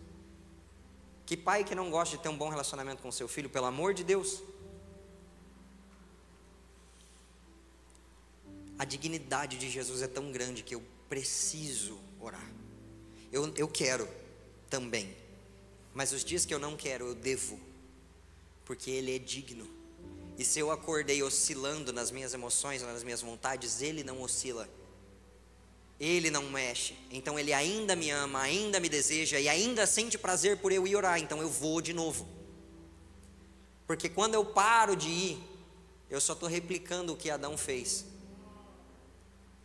[1.26, 3.92] Que pai que não gosta de ter um bom relacionamento com seu filho, pelo amor
[3.92, 4.40] de Deus?
[8.78, 12.48] A dignidade de Jesus é tão grande que eu preciso orar.
[13.32, 14.08] Eu, eu quero
[14.70, 15.16] também,
[15.92, 17.58] mas os dias que eu não quero, eu devo,
[18.64, 19.68] porque Ele é digno.
[20.38, 24.68] E se eu acordei oscilando nas minhas emoções, nas minhas vontades, Ele não oscila.
[25.98, 26.94] Ele não mexe.
[27.10, 30.94] Então Ele ainda me ama, ainda me deseja e ainda sente prazer por eu ir
[30.94, 31.18] orar.
[31.18, 32.28] Então eu vou de novo.
[33.86, 35.38] Porque quando eu paro de ir,
[36.10, 38.04] eu só estou replicando o que Adão fez.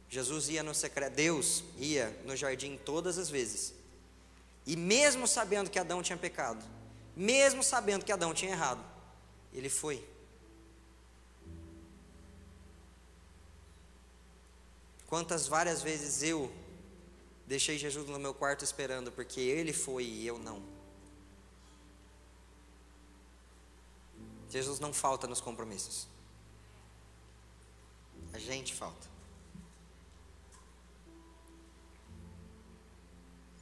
[0.09, 3.73] Jesus ia no secreto, Deus ia no jardim todas as vezes.
[4.65, 6.63] E mesmo sabendo que Adão tinha pecado,
[7.15, 8.83] mesmo sabendo que Adão tinha errado,
[9.53, 10.03] ele foi.
[15.11, 16.49] Quantas várias vezes eu
[17.45, 20.63] deixei Jesus no meu quarto esperando, porque ele foi e eu não.
[24.49, 26.07] Jesus não falta nos compromissos.
[28.31, 29.05] A gente falta.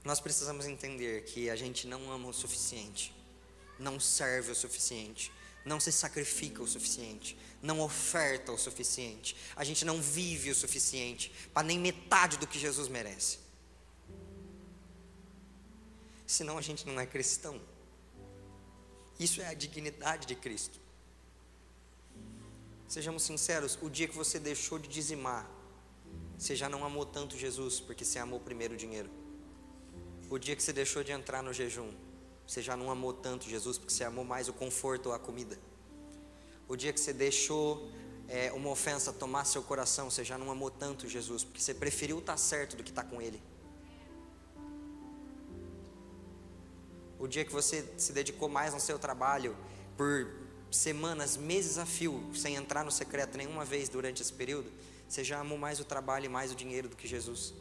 [0.03, 3.11] Nós precisamos entender que a gente não ama o suficiente,
[3.79, 5.31] não serve o suficiente,
[5.65, 11.31] não se sacrifica o suficiente, não oferta o suficiente, a gente não vive o suficiente
[11.53, 13.39] para nem metade do que Jesus merece.
[16.25, 17.59] Senão a gente não é cristão.
[19.19, 20.79] Isso é a dignidade de Cristo.
[22.87, 25.49] Sejamos sinceros, o dia que você deixou de dizimar,
[26.37, 29.09] você já não amou tanto Jesus, porque você amou primeiro o dinheiro.
[30.29, 31.91] O dia que você deixou de entrar no jejum,
[32.49, 35.55] você já não amou tanto Jesus, porque você amou mais o conforto ou a comida.
[36.67, 37.87] O dia que você deixou
[38.27, 42.17] é, uma ofensa tomar seu coração, você já não amou tanto Jesus, porque você preferiu
[42.17, 43.39] estar certo do que estar com Ele.
[47.19, 49.55] O dia que você se dedicou mais no seu trabalho,
[49.95, 50.27] por
[50.71, 54.71] semanas, meses a fio, sem entrar no secreto nenhuma vez durante esse período,
[55.07, 57.53] você já amou mais o trabalho e mais o dinheiro do que Jesus.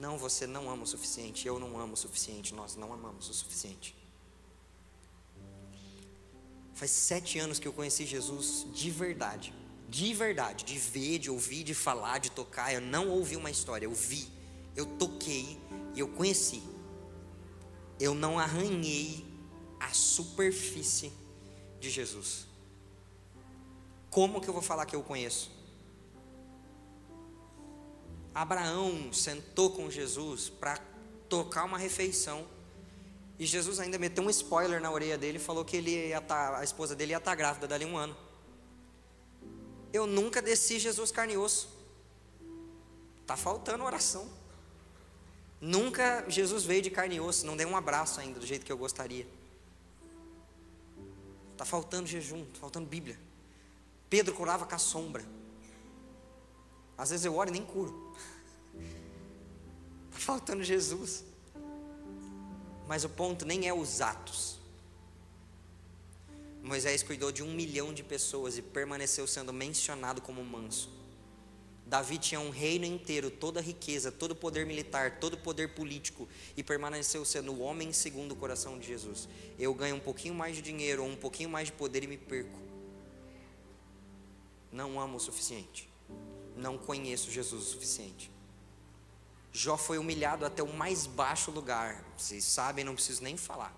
[0.00, 3.34] Não, você não ama o suficiente, eu não amo o suficiente, nós não amamos o
[3.34, 3.94] suficiente.
[6.72, 9.52] Faz sete anos que eu conheci Jesus de verdade,
[9.90, 12.72] de verdade, de ver, de ouvir, de falar, de tocar.
[12.72, 14.26] Eu não ouvi uma história, eu vi,
[14.74, 15.60] eu toquei
[15.94, 16.62] e eu conheci.
[17.98, 19.22] Eu não arranhei
[19.78, 21.12] a superfície
[21.78, 22.46] de Jesus.
[24.08, 25.59] Como que eu vou falar que eu conheço?
[28.34, 30.78] Abraão sentou com Jesus para
[31.28, 32.46] tocar uma refeição.
[33.38, 36.94] E Jesus ainda meteu um spoiler na orelha dele falou que ele tá, a esposa
[36.94, 38.16] dele ia estar tá grávida dali um ano.
[39.92, 41.68] Eu nunca desci Jesus carne e osso.
[43.26, 44.28] Tá faltando oração.
[45.60, 48.72] Nunca Jesus veio de carne e osso, não dei um abraço ainda do jeito que
[48.72, 49.26] eu gostaria.
[51.56, 53.18] Tá faltando jejum, tá faltando Bíblia.
[54.08, 55.24] Pedro curava com a sombra.
[56.96, 58.09] Às vezes eu oro e nem curo.
[60.20, 61.24] Faltando Jesus.
[62.86, 64.58] Mas o ponto nem é os atos.
[66.62, 70.90] Moisés cuidou de um milhão de pessoas e permaneceu sendo mencionado como manso.
[71.86, 75.74] Davi tinha um reino inteiro, toda a riqueza, todo o poder militar, todo o poder
[75.74, 79.26] político e permaneceu sendo o homem segundo o coração de Jesus.
[79.58, 82.18] Eu ganho um pouquinho mais de dinheiro ou um pouquinho mais de poder e me
[82.18, 82.58] perco.
[84.70, 85.88] não amo o suficiente.
[86.54, 88.30] Não conheço Jesus o suficiente.
[89.52, 92.04] Jó foi humilhado até o mais baixo lugar.
[92.16, 93.74] Vocês sabem, não preciso nem falar.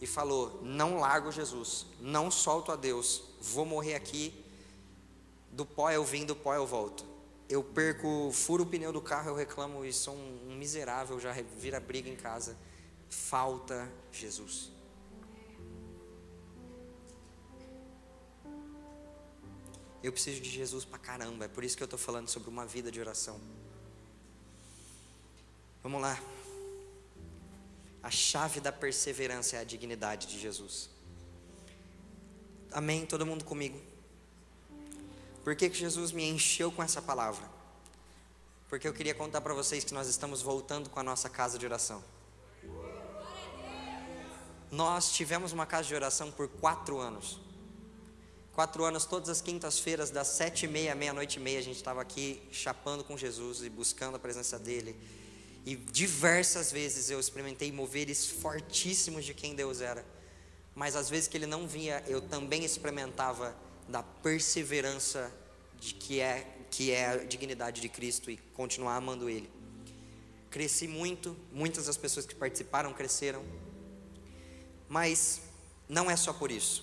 [0.00, 4.44] E falou: Não largo Jesus, não solto a Deus, vou morrer aqui.
[5.50, 7.04] Do pó eu vim, do pó eu volto.
[7.48, 11.80] Eu perco, furo o pneu do carro, eu reclamo e sou um, miserável, já vira
[11.80, 12.56] briga em casa.
[13.08, 14.70] Falta Jesus.
[20.02, 22.66] Eu preciso de Jesus pra caramba, é por isso que eu estou falando sobre uma
[22.66, 23.40] vida de oração.
[25.82, 26.20] Vamos lá.
[28.02, 30.90] A chave da perseverança é a dignidade de Jesus.
[32.72, 33.06] Amém?
[33.06, 33.80] Todo mundo comigo?
[35.42, 37.48] Por que, que Jesus me encheu com essa palavra?
[38.68, 41.64] Porque eu queria contar para vocês que nós estamos voltando com a nossa casa de
[41.64, 42.04] oração.
[44.70, 47.40] Nós tivemos uma casa de oração por quatro anos.
[48.52, 51.76] Quatro anos, todas as quintas-feiras, das sete e meia à meia-noite e meia, a gente
[51.76, 54.94] estava aqui chapando com Jesus e buscando a presença dEle.
[55.68, 60.02] E diversas vezes eu experimentei moveres fortíssimos de quem Deus era.
[60.74, 63.54] Mas às vezes que Ele não vinha, eu também experimentava
[63.86, 65.30] da perseverança
[65.78, 69.50] de que é que é a dignidade de Cristo e continuar amando Ele.
[70.50, 73.44] Cresci muito, muitas das pessoas que participaram cresceram,
[74.88, 75.42] mas
[75.86, 76.82] não é só por isso.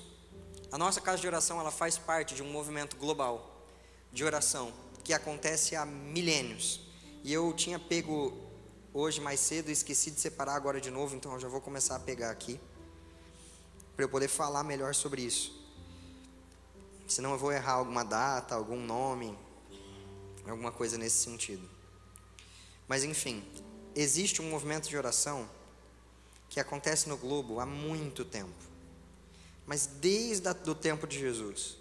[0.71, 3.65] A nossa casa de oração ela faz parte de um movimento global
[4.13, 4.71] de oração
[5.03, 6.81] que acontece há milênios.
[7.23, 8.45] E eu tinha pego
[8.95, 11.99] hoje mais cedo esqueci de separar agora de novo, então eu já vou começar a
[11.99, 12.57] pegar aqui
[13.93, 15.53] para eu poder falar melhor sobre isso.
[17.05, 19.37] Senão eu vou errar alguma data, algum nome,
[20.47, 21.69] alguma coisa nesse sentido.
[22.87, 23.43] Mas enfim,
[23.93, 25.49] existe um movimento de oração
[26.49, 28.63] que acontece no globo há muito tempo.
[29.65, 31.77] Mas desde o tempo de Jesus.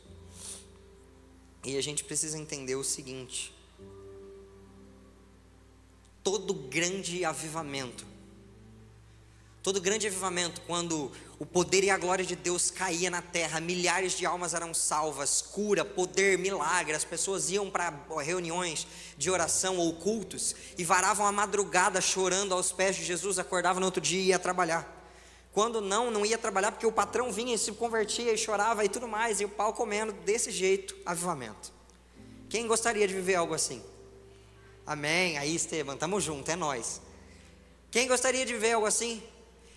[1.63, 3.54] E a gente precisa entender o seguinte:
[6.25, 8.15] todo grande avivamento
[9.65, 14.13] Todo grande avivamento, quando o poder e a glória de Deus caía na terra, milhares
[14.13, 17.91] de almas eram salvas, cura, poder, milagre, as pessoas iam para
[18.23, 23.81] reuniões de oração ou cultos e varavam a madrugada chorando aos pés de Jesus, acordavam
[23.81, 24.87] no outro dia e ia trabalhar.
[25.51, 28.89] Quando não, não ia trabalhar porque o patrão vinha e se convertia e chorava e
[28.91, 31.73] tudo mais, e o pau comendo desse jeito, avivamento.
[32.51, 33.83] Quem gostaria de viver algo assim?
[34.87, 35.39] Amém.
[35.39, 37.01] Aí, Esteban, tamo junto, é nós.
[37.91, 39.23] Quem gostaria de viver algo assim?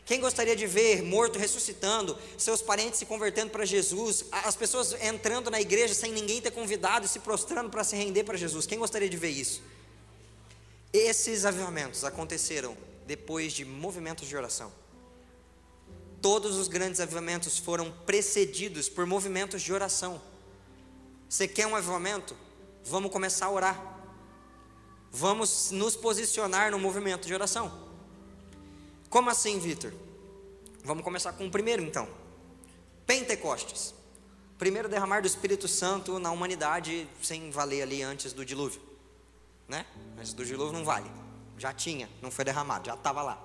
[0.07, 5.51] Quem gostaria de ver morto ressuscitando, seus parentes se convertendo para Jesus, as pessoas entrando
[5.51, 8.65] na igreja sem ninguém ter convidado e se prostrando para se render para Jesus?
[8.65, 9.61] Quem gostaria de ver isso?
[10.93, 14.71] Esses avivamentos aconteceram depois de movimentos de oração.
[16.21, 20.21] Todos os grandes avivamentos foram precedidos por movimentos de oração.
[21.29, 22.33] Você quer um avivamento?
[22.85, 23.96] Vamos começar a orar.
[25.11, 27.71] Vamos nos posicionar no movimento de oração.
[29.09, 29.93] Como assim, Vitor?
[30.83, 32.07] Vamos começar com o primeiro então.
[33.05, 33.93] Pentecostes.
[34.57, 38.81] Primeiro derramar do Espírito Santo na humanidade sem valer ali antes do dilúvio.
[39.67, 39.85] Né?
[40.17, 41.09] Antes do dilúvio não vale.
[41.57, 43.41] Já tinha, não foi derramado, já estava lá.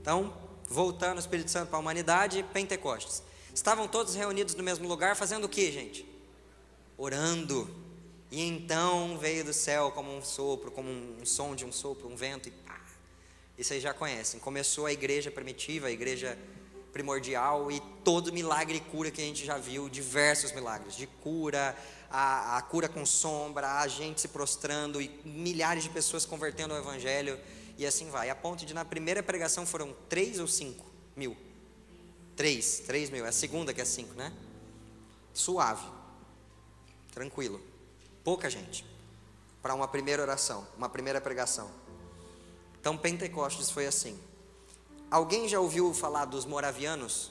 [0.00, 0.32] Então,
[0.68, 3.22] voltando o Espírito Santo para a humanidade, Pentecostes.
[3.54, 6.06] Estavam todos reunidos no mesmo lugar fazendo o que, gente?
[6.96, 7.85] Orando.
[8.30, 12.16] E então veio do céu como um sopro, como um som de um sopro, um
[12.16, 12.80] vento, e pá,
[13.56, 14.40] isso aí já conhecem.
[14.40, 16.36] Começou a igreja primitiva, a igreja
[16.92, 21.76] primordial e todo milagre e cura que a gente já viu, diversos milagres de cura,
[22.10, 26.80] a, a, cura com sombra, a gente se prostrando e milhares de pessoas convertendo ao
[26.80, 27.38] evangelho
[27.76, 28.30] e assim vai.
[28.30, 31.36] A ponto de na primeira pregação foram três ou cinco mil?
[32.34, 33.26] Três, três mil.
[33.26, 34.32] É a segunda que é cinco, né?
[35.34, 35.86] Suave,
[37.12, 37.60] tranquilo,
[38.26, 38.84] pouca gente
[39.62, 41.70] para uma primeira oração, uma primeira pregação.
[42.80, 44.18] Então, Pentecostes foi assim.
[45.08, 47.30] Alguém já ouviu falar dos moravianos?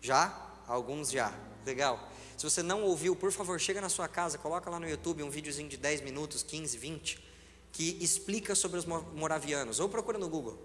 [0.00, 0.32] Já?
[0.68, 1.34] Alguns já.
[1.64, 1.98] Legal.
[2.36, 5.30] Se você não ouviu, por favor, chega na sua casa, coloca lá no YouTube um
[5.30, 7.28] videozinho de 10 minutos, 15, 20,
[7.72, 9.80] que explica sobre os moravianos.
[9.80, 10.56] Ou procura no Google.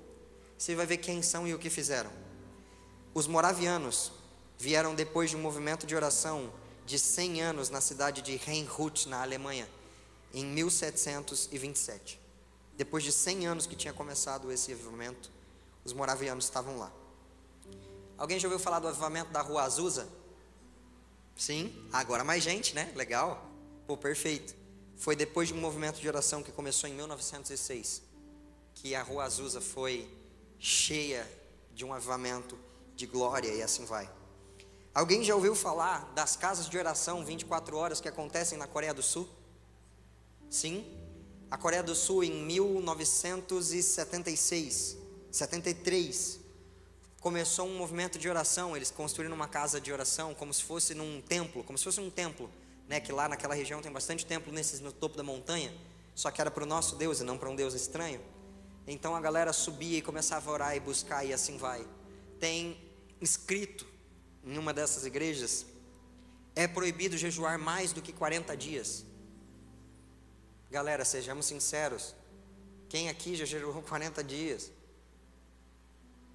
[0.59, 2.11] Você vai ver quem são e o que fizeram.
[3.15, 4.11] Os moravianos
[4.59, 6.51] vieram depois de um movimento de oração
[6.91, 9.65] de 100 anos na cidade de Rheinhut, na Alemanha,
[10.33, 12.19] em 1727.
[12.75, 15.31] Depois de 100 anos que tinha começado esse avivamento,
[15.85, 16.91] os moravianos estavam lá.
[18.17, 20.05] Alguém já ouviu falar do avivamento da Rua Azusa?
[21.33, 22.91] Sim, agora mais gente, né?
[22.93, 23.41] Legal.
[23.87, 24.53] Pô, perfeito.
[24.97, 28.01] Foi depois de um movimento de oração que começou em 1906
[28.75, 30.09] que a Rua Azusa foi
[30.59, 31.25] cheia
[31.73, 32.59] de um avivamento
[32.97, 34.09] de glória e assim vai.
[34.93, 39.01] Alguém já ouviu falar das casas de oração 24 horas que acontecem na Coreia do
[39.01, 39.25] Sul?
[40.49, 40.85] Sim.
[41.49, 44.97] A Coreia do Sul em 1976,
[45.31, 46.41] 73,
[47.21, 48.75] começou um movimento de oração.
[48.75, 52.09] Eles construíram uma casa de oração como se fosse num templo, como se fosse um
[52.09, 52.51] templo,
[52.89, 52.99] né?
[52.99, 55.73] Que lá naquela região tem bastante templo nesses no topo da montanha.
[56.13, 58.19] Só que era para o nosso Deus e não para um Deus estranho.
[58.85, 61.87] Então a galera subia e começava a orar e buscar e assim vai.
[62.41, 62.77] Tem
[63.21, 63.89] escrito
[64.43, 65.65] em uma dessas igrejas,
[66.55, 69.05] é proibido jejuar mais do que 40 dias.
[70.69, 72.15] Galera, sejamos sinceros.
[72.89, 74.71] Quem aqui já jejuou 40 dias?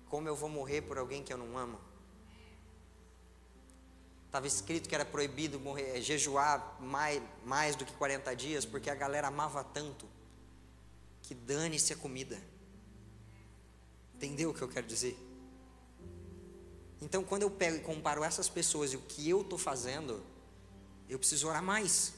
[0.09, 1.81] Como eu vou morrer por alguém que eu não amo?
[4.27, 8.95] Estava escrito que era proibido morrer, jejuar mais, mais do que 40 dias, porque a
[8.95, 10.07] galera amava tanto
[11.23, 12.41] que dane-se a comida.
[14.15, 15.17] Entendeu o que eu quero dizer?
[17.07, 20.21] Então, quando eu pego e comparo essas pessoas e o que eu estou fazendo,
[21.09, 22.15] eu preciso orar mais.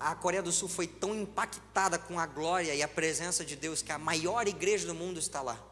[0.00, 3.82] A Coreia do Sul foi tão impactada com a glória e a presença de Deus
[3.82, 5.62] que a maior igreja do mundo está lá.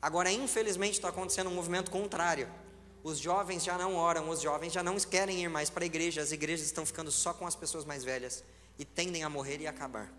[0.00, 2.48] Agora, infelizmente, está acontecendo um movimento contrário.
[3.04, 6.22] Os jovens já não oram, os jovens já não querem ir mais para a igreja,
[6.22, 8.42] as igrejas estão ficando só com as pessoas mais velhas
[8.78, 10.10] e tendem a morrer e acabar.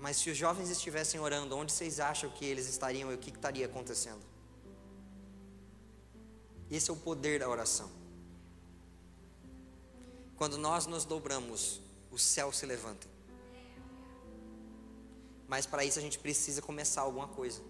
[0.00, 3.28] Mas se os jovens estivessem orando, onde vocês acham que eles estariam e o que
[3.28, 4.24] estaria acontecendo?
[6.70, 7.90] Esse é o poder da oração.
[10.36, 13.06] Quando nós nos dobramos, o céu se levanta.
[15.46, 17.60] Mas para isso a gente precisa começar alguma coisa.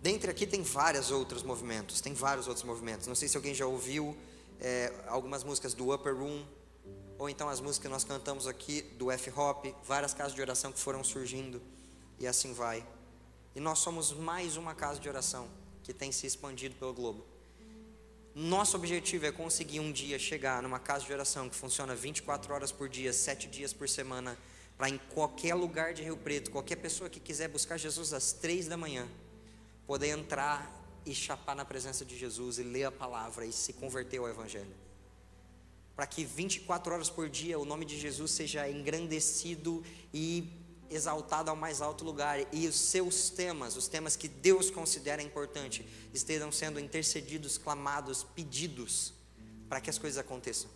[0.00, 3.06] Dentre aqui tem vários outros movimentos, tem vários outros movimentos.
[3.06, 4.16] Não sei se alguém já ouviu
[4.58, 6.46] é, algumas músicas do Upper Room,
[7.18, 10.80] ou então as músicas que nós cantamos aqui do F-Hop, várias casas de oração que
[10.80, 11.62] foram surgindo,
[12.18, 12.86] e assim vai.
[13.54, 15.48] E nós somos mais uma casa de oração
[15.82, 17.24] que tem se expandido pelo globo.
[18.34, 22.72] Nosso objetivo é conseguir um dia chegar numa casa de oração que funciona 24 horas
[22.72, 24.36] por dia, 7 dias por semana,
[24.76, 28.66] para em qualquer lugar de Rio Preto, qualquer pessoa que quiser buscar Jesus às 3
[28.66, 29.08] da manhã,
[29.86, 34.18] poder entrar e chapar na presença de Jesus e ler a palavra e se converter
[34.18, 34.74] ao Evangelho
[35.94, 41.56] para que 24 horas por dia o nome de Jesus seja engrandecido e exaltado ao
[41.56, 46.78] mais alto lugar e os seus temas, os temas que Deus considera importante, estejam sendo
[46.78, 49.12] intercedidos, clamados, pedidos
[49.68, 50.70] para que as coisas aconteçam.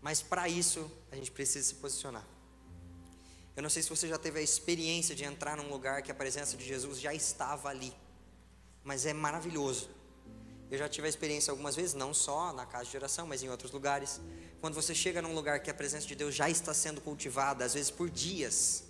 [0.00, 2.26] Mas para isso a gente precisa se posicionar.
[3.56, 6.14] Eu não sei se você já teve a experiência de entrar num lugar que a
[6.14, 7.92] presença de Jesus já estava ali,
[8.84, 9.90] mas é maravilhoso.
[10.70, 13.48] Eu já tive a experiência algumas vezes, não só na casa de oração, mas em
[13.48, 14.20] outros lugares.
[14.60, 17.74] Quando você chega num lugar que a presença de Deus já está sendo cultivada, às
[17.74, 18.84] vezes por dias,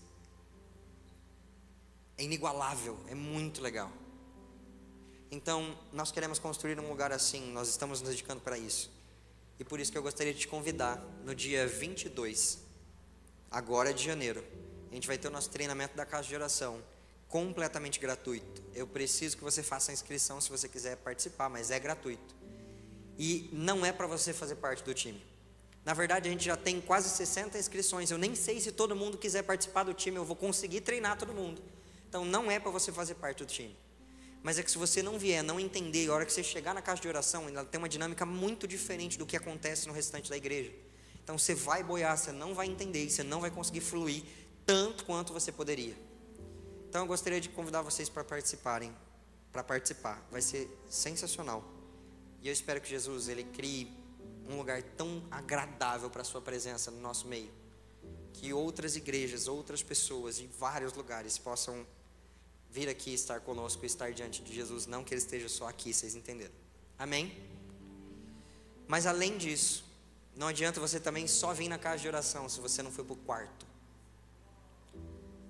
[2.16, 3.92] é inigualável, é muito legal.
[5.30, 8.90] Então, nós queremos construir um lugar assim, nós estamos nos dedicando para isso.
[9.58, 12.58] E por isso que eu gostaria de te convidar no dia 22,
[13.50, 14.44] agora de janeiro.
[14.90, 16.82] A gente vai ter o nosso treinamento da casa de oração
[17.28, 18.62] completamente gratuito.
[18.74, 22.34] Eu preciso que você faça a inscrição se você quiser participar, mas é gratuito.
[23.18, 25.22] E não é para você fazer parte do time.
[25.84, 28.10] Na verdade, a gente já tem quase 60 inscrições.
[28.10, 31.32] Eu nem sei se todo mundo quiser participar do time, eu vou conseguir treinar todo
[31.32, 31.62] mundo.
[32.08, 33.76] Então não é para você fazer parte do time.
[34.42, 36.80] Mas é que se você não vier, não entender, a hora que você chegar na
[36.80, 40.36] casa de oração, ela tem uma dinâmica muito diferente do que acontece no restante da
[40.36, 40.72] igreja.
[41.22, 44.22] Então você vai boiar, você não vai entender, você não vai conseguir fluir
[44.64, 46.07] tanto quanto você poderia.
[46.88, 48.96] Então eu gostaria de convidar vocês para participarem,
[49.52, 50.26] para participar.
[50.30, 51.62] Vai ser sensacional.
[52.40, 53.92] E eu espero que Jesus ele crie
[54.48, 57.50] um lugar tão agradável para a sua presença no nosso meio,
[58.32, 61.86] que outras igrejas, outras pessoas de vários lugares possam
[62.70, 66.14] vir aqui estar conosco, estar diante de Jesus, não que ele esteja só aqui, vocês
[66.14, 66.54] entenderam.
[66.98, 67.36] Amém?
[68.86, 69.84] Mas além disso,
[70.34, 73.12] não adianta você também só vir na casa de oração se você não foi para
[73.12, 73.66] o quarto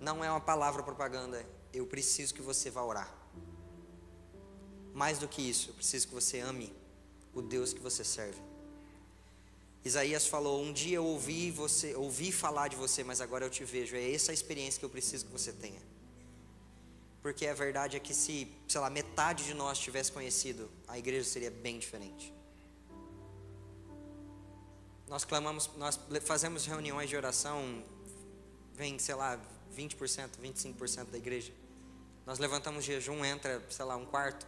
[0.01, 1.45] não é uma palavra propaganda.
[1.73, 3.13] Eu preciso que você vá orar.
[4.95, 6.75] Mais do que isso, eu preciso que você ame
[7.35, 8.41] o Deus que você serve.
[9.85, 13.65] Isaías falou: Um dia eu ouvi você, ouvi falar de você, mas agora eu te
[13.65, 13.97] vejo.
[13.97, 15.81] É essa a experiência que eu preciso que você tenha.
[17.23, 21.29] Porque a verdade é que se, sei lá, metade de nós tivesse conhecido, a igreja
[21.29, 22.33] seria bem diferente.
[25.09, 27.85] Nós clamamos, nós fazemos reuniões de oração,
[28.75, 29.41] vem, sei lá,
[29.77, 31.53] 20%, 25% da igreja.
[32.27, 34.47] Nós levantamos jejum, entra, sei lá, um quarto.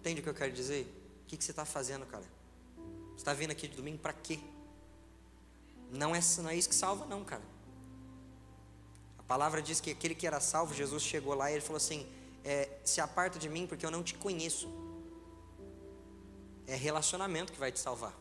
[0.00, 0.86] Entende o que eu quero dizer?
[1.22, 2.24] O que, que você está fazendo, cara?
[3.10, 4.38] Você está vindo aqui de domingo para quê?
[5.90, 7.42] Não é, não é isso que salva, não, cara.
[9.18, 12.06] A palavra diz que aquele que era salvo, Jesus chegou lá e ele falou assim:
[12.44, 14.68] é, se aparta de mim porque eu não te conheço.
[16.66, 18.14] É relacionamento que vai te salvar.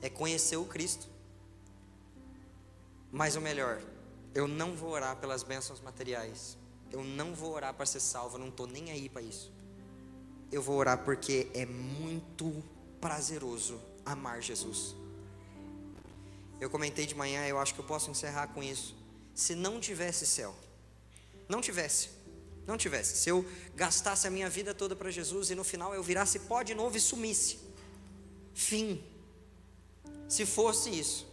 [0.00, 1.08] É conhecer o Cristo.
[3.12, 3.80] Mas o melhor,
[4.34, 6.58] eu não vou orar pelas bênçãos materiais.
[6.90, 9.52] Eu não vou orar para ser salvo, eu não estou nem aí para isso.
[10.50, 12.62] Eu vou orar porque é muito
[13.00, 14.94] prazeroso amar Jesus.
[16.60, 18.96] Eu comentei de manhã, eu acho que eu posso encerrar com isso.
[19.34, 20.54] Se não tivesse céu,
[21.48, 22.10] não tivesse,
[22.66, 26.02] não tivesse, se eu gastasse a minha vida toda para Jesus e no final eu
[26.02, 27.58] virasse pó de novo e sumisse,
[28.54, 29.02] fim.
[30.28, 31.26] Se fosse isso,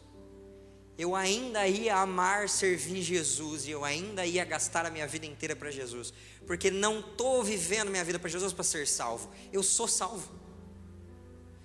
[1.01, 5.55] eu ainda ia amar servir Jesus e eu ainda ia gastar a minha vida inteira
[5.55, 6.13] para Jesus,
[6.45, 10.31] porque não estou vivendo minha vida para Jesus para ser salvo, eu sou salvo,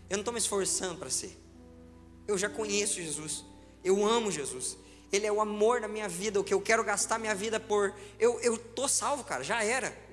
[0.09, 1.37] eu não estou me esforçando para ser,
[2.27, 3.45] eu já conheço Jesus,
[3.85, 4.79] eu amo Jesus,
[5.13, 7.95] Ele é o amor da minha vida, o que eu quero gastar minha vida por,
[8.19, 10.07] eu estou salvo, cara, já era.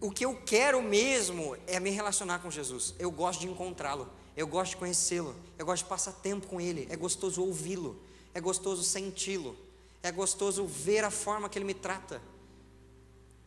[0.00, 4.46] O que eu quero mesmo é me relacionar com Jesus, eu gosto de encontrá-lo, eu
[4.46, 8.06] gosto de conhecê-lo, eu gosto de passar tempo com Ele, é gostoso ouvi-lo,
[8.38, 9.56] é gostoso senti-lo,
[10.00, 12.22] é gostoso ver a forma que Ele me trata.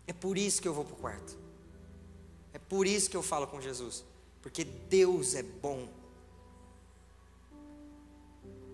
[0.06, 1.38] É por isso que eu vou para o quarto,
[2.52, 4.04] é por isso que eu falo com Jesus,
[4.42, 5.88] porque Deus é bom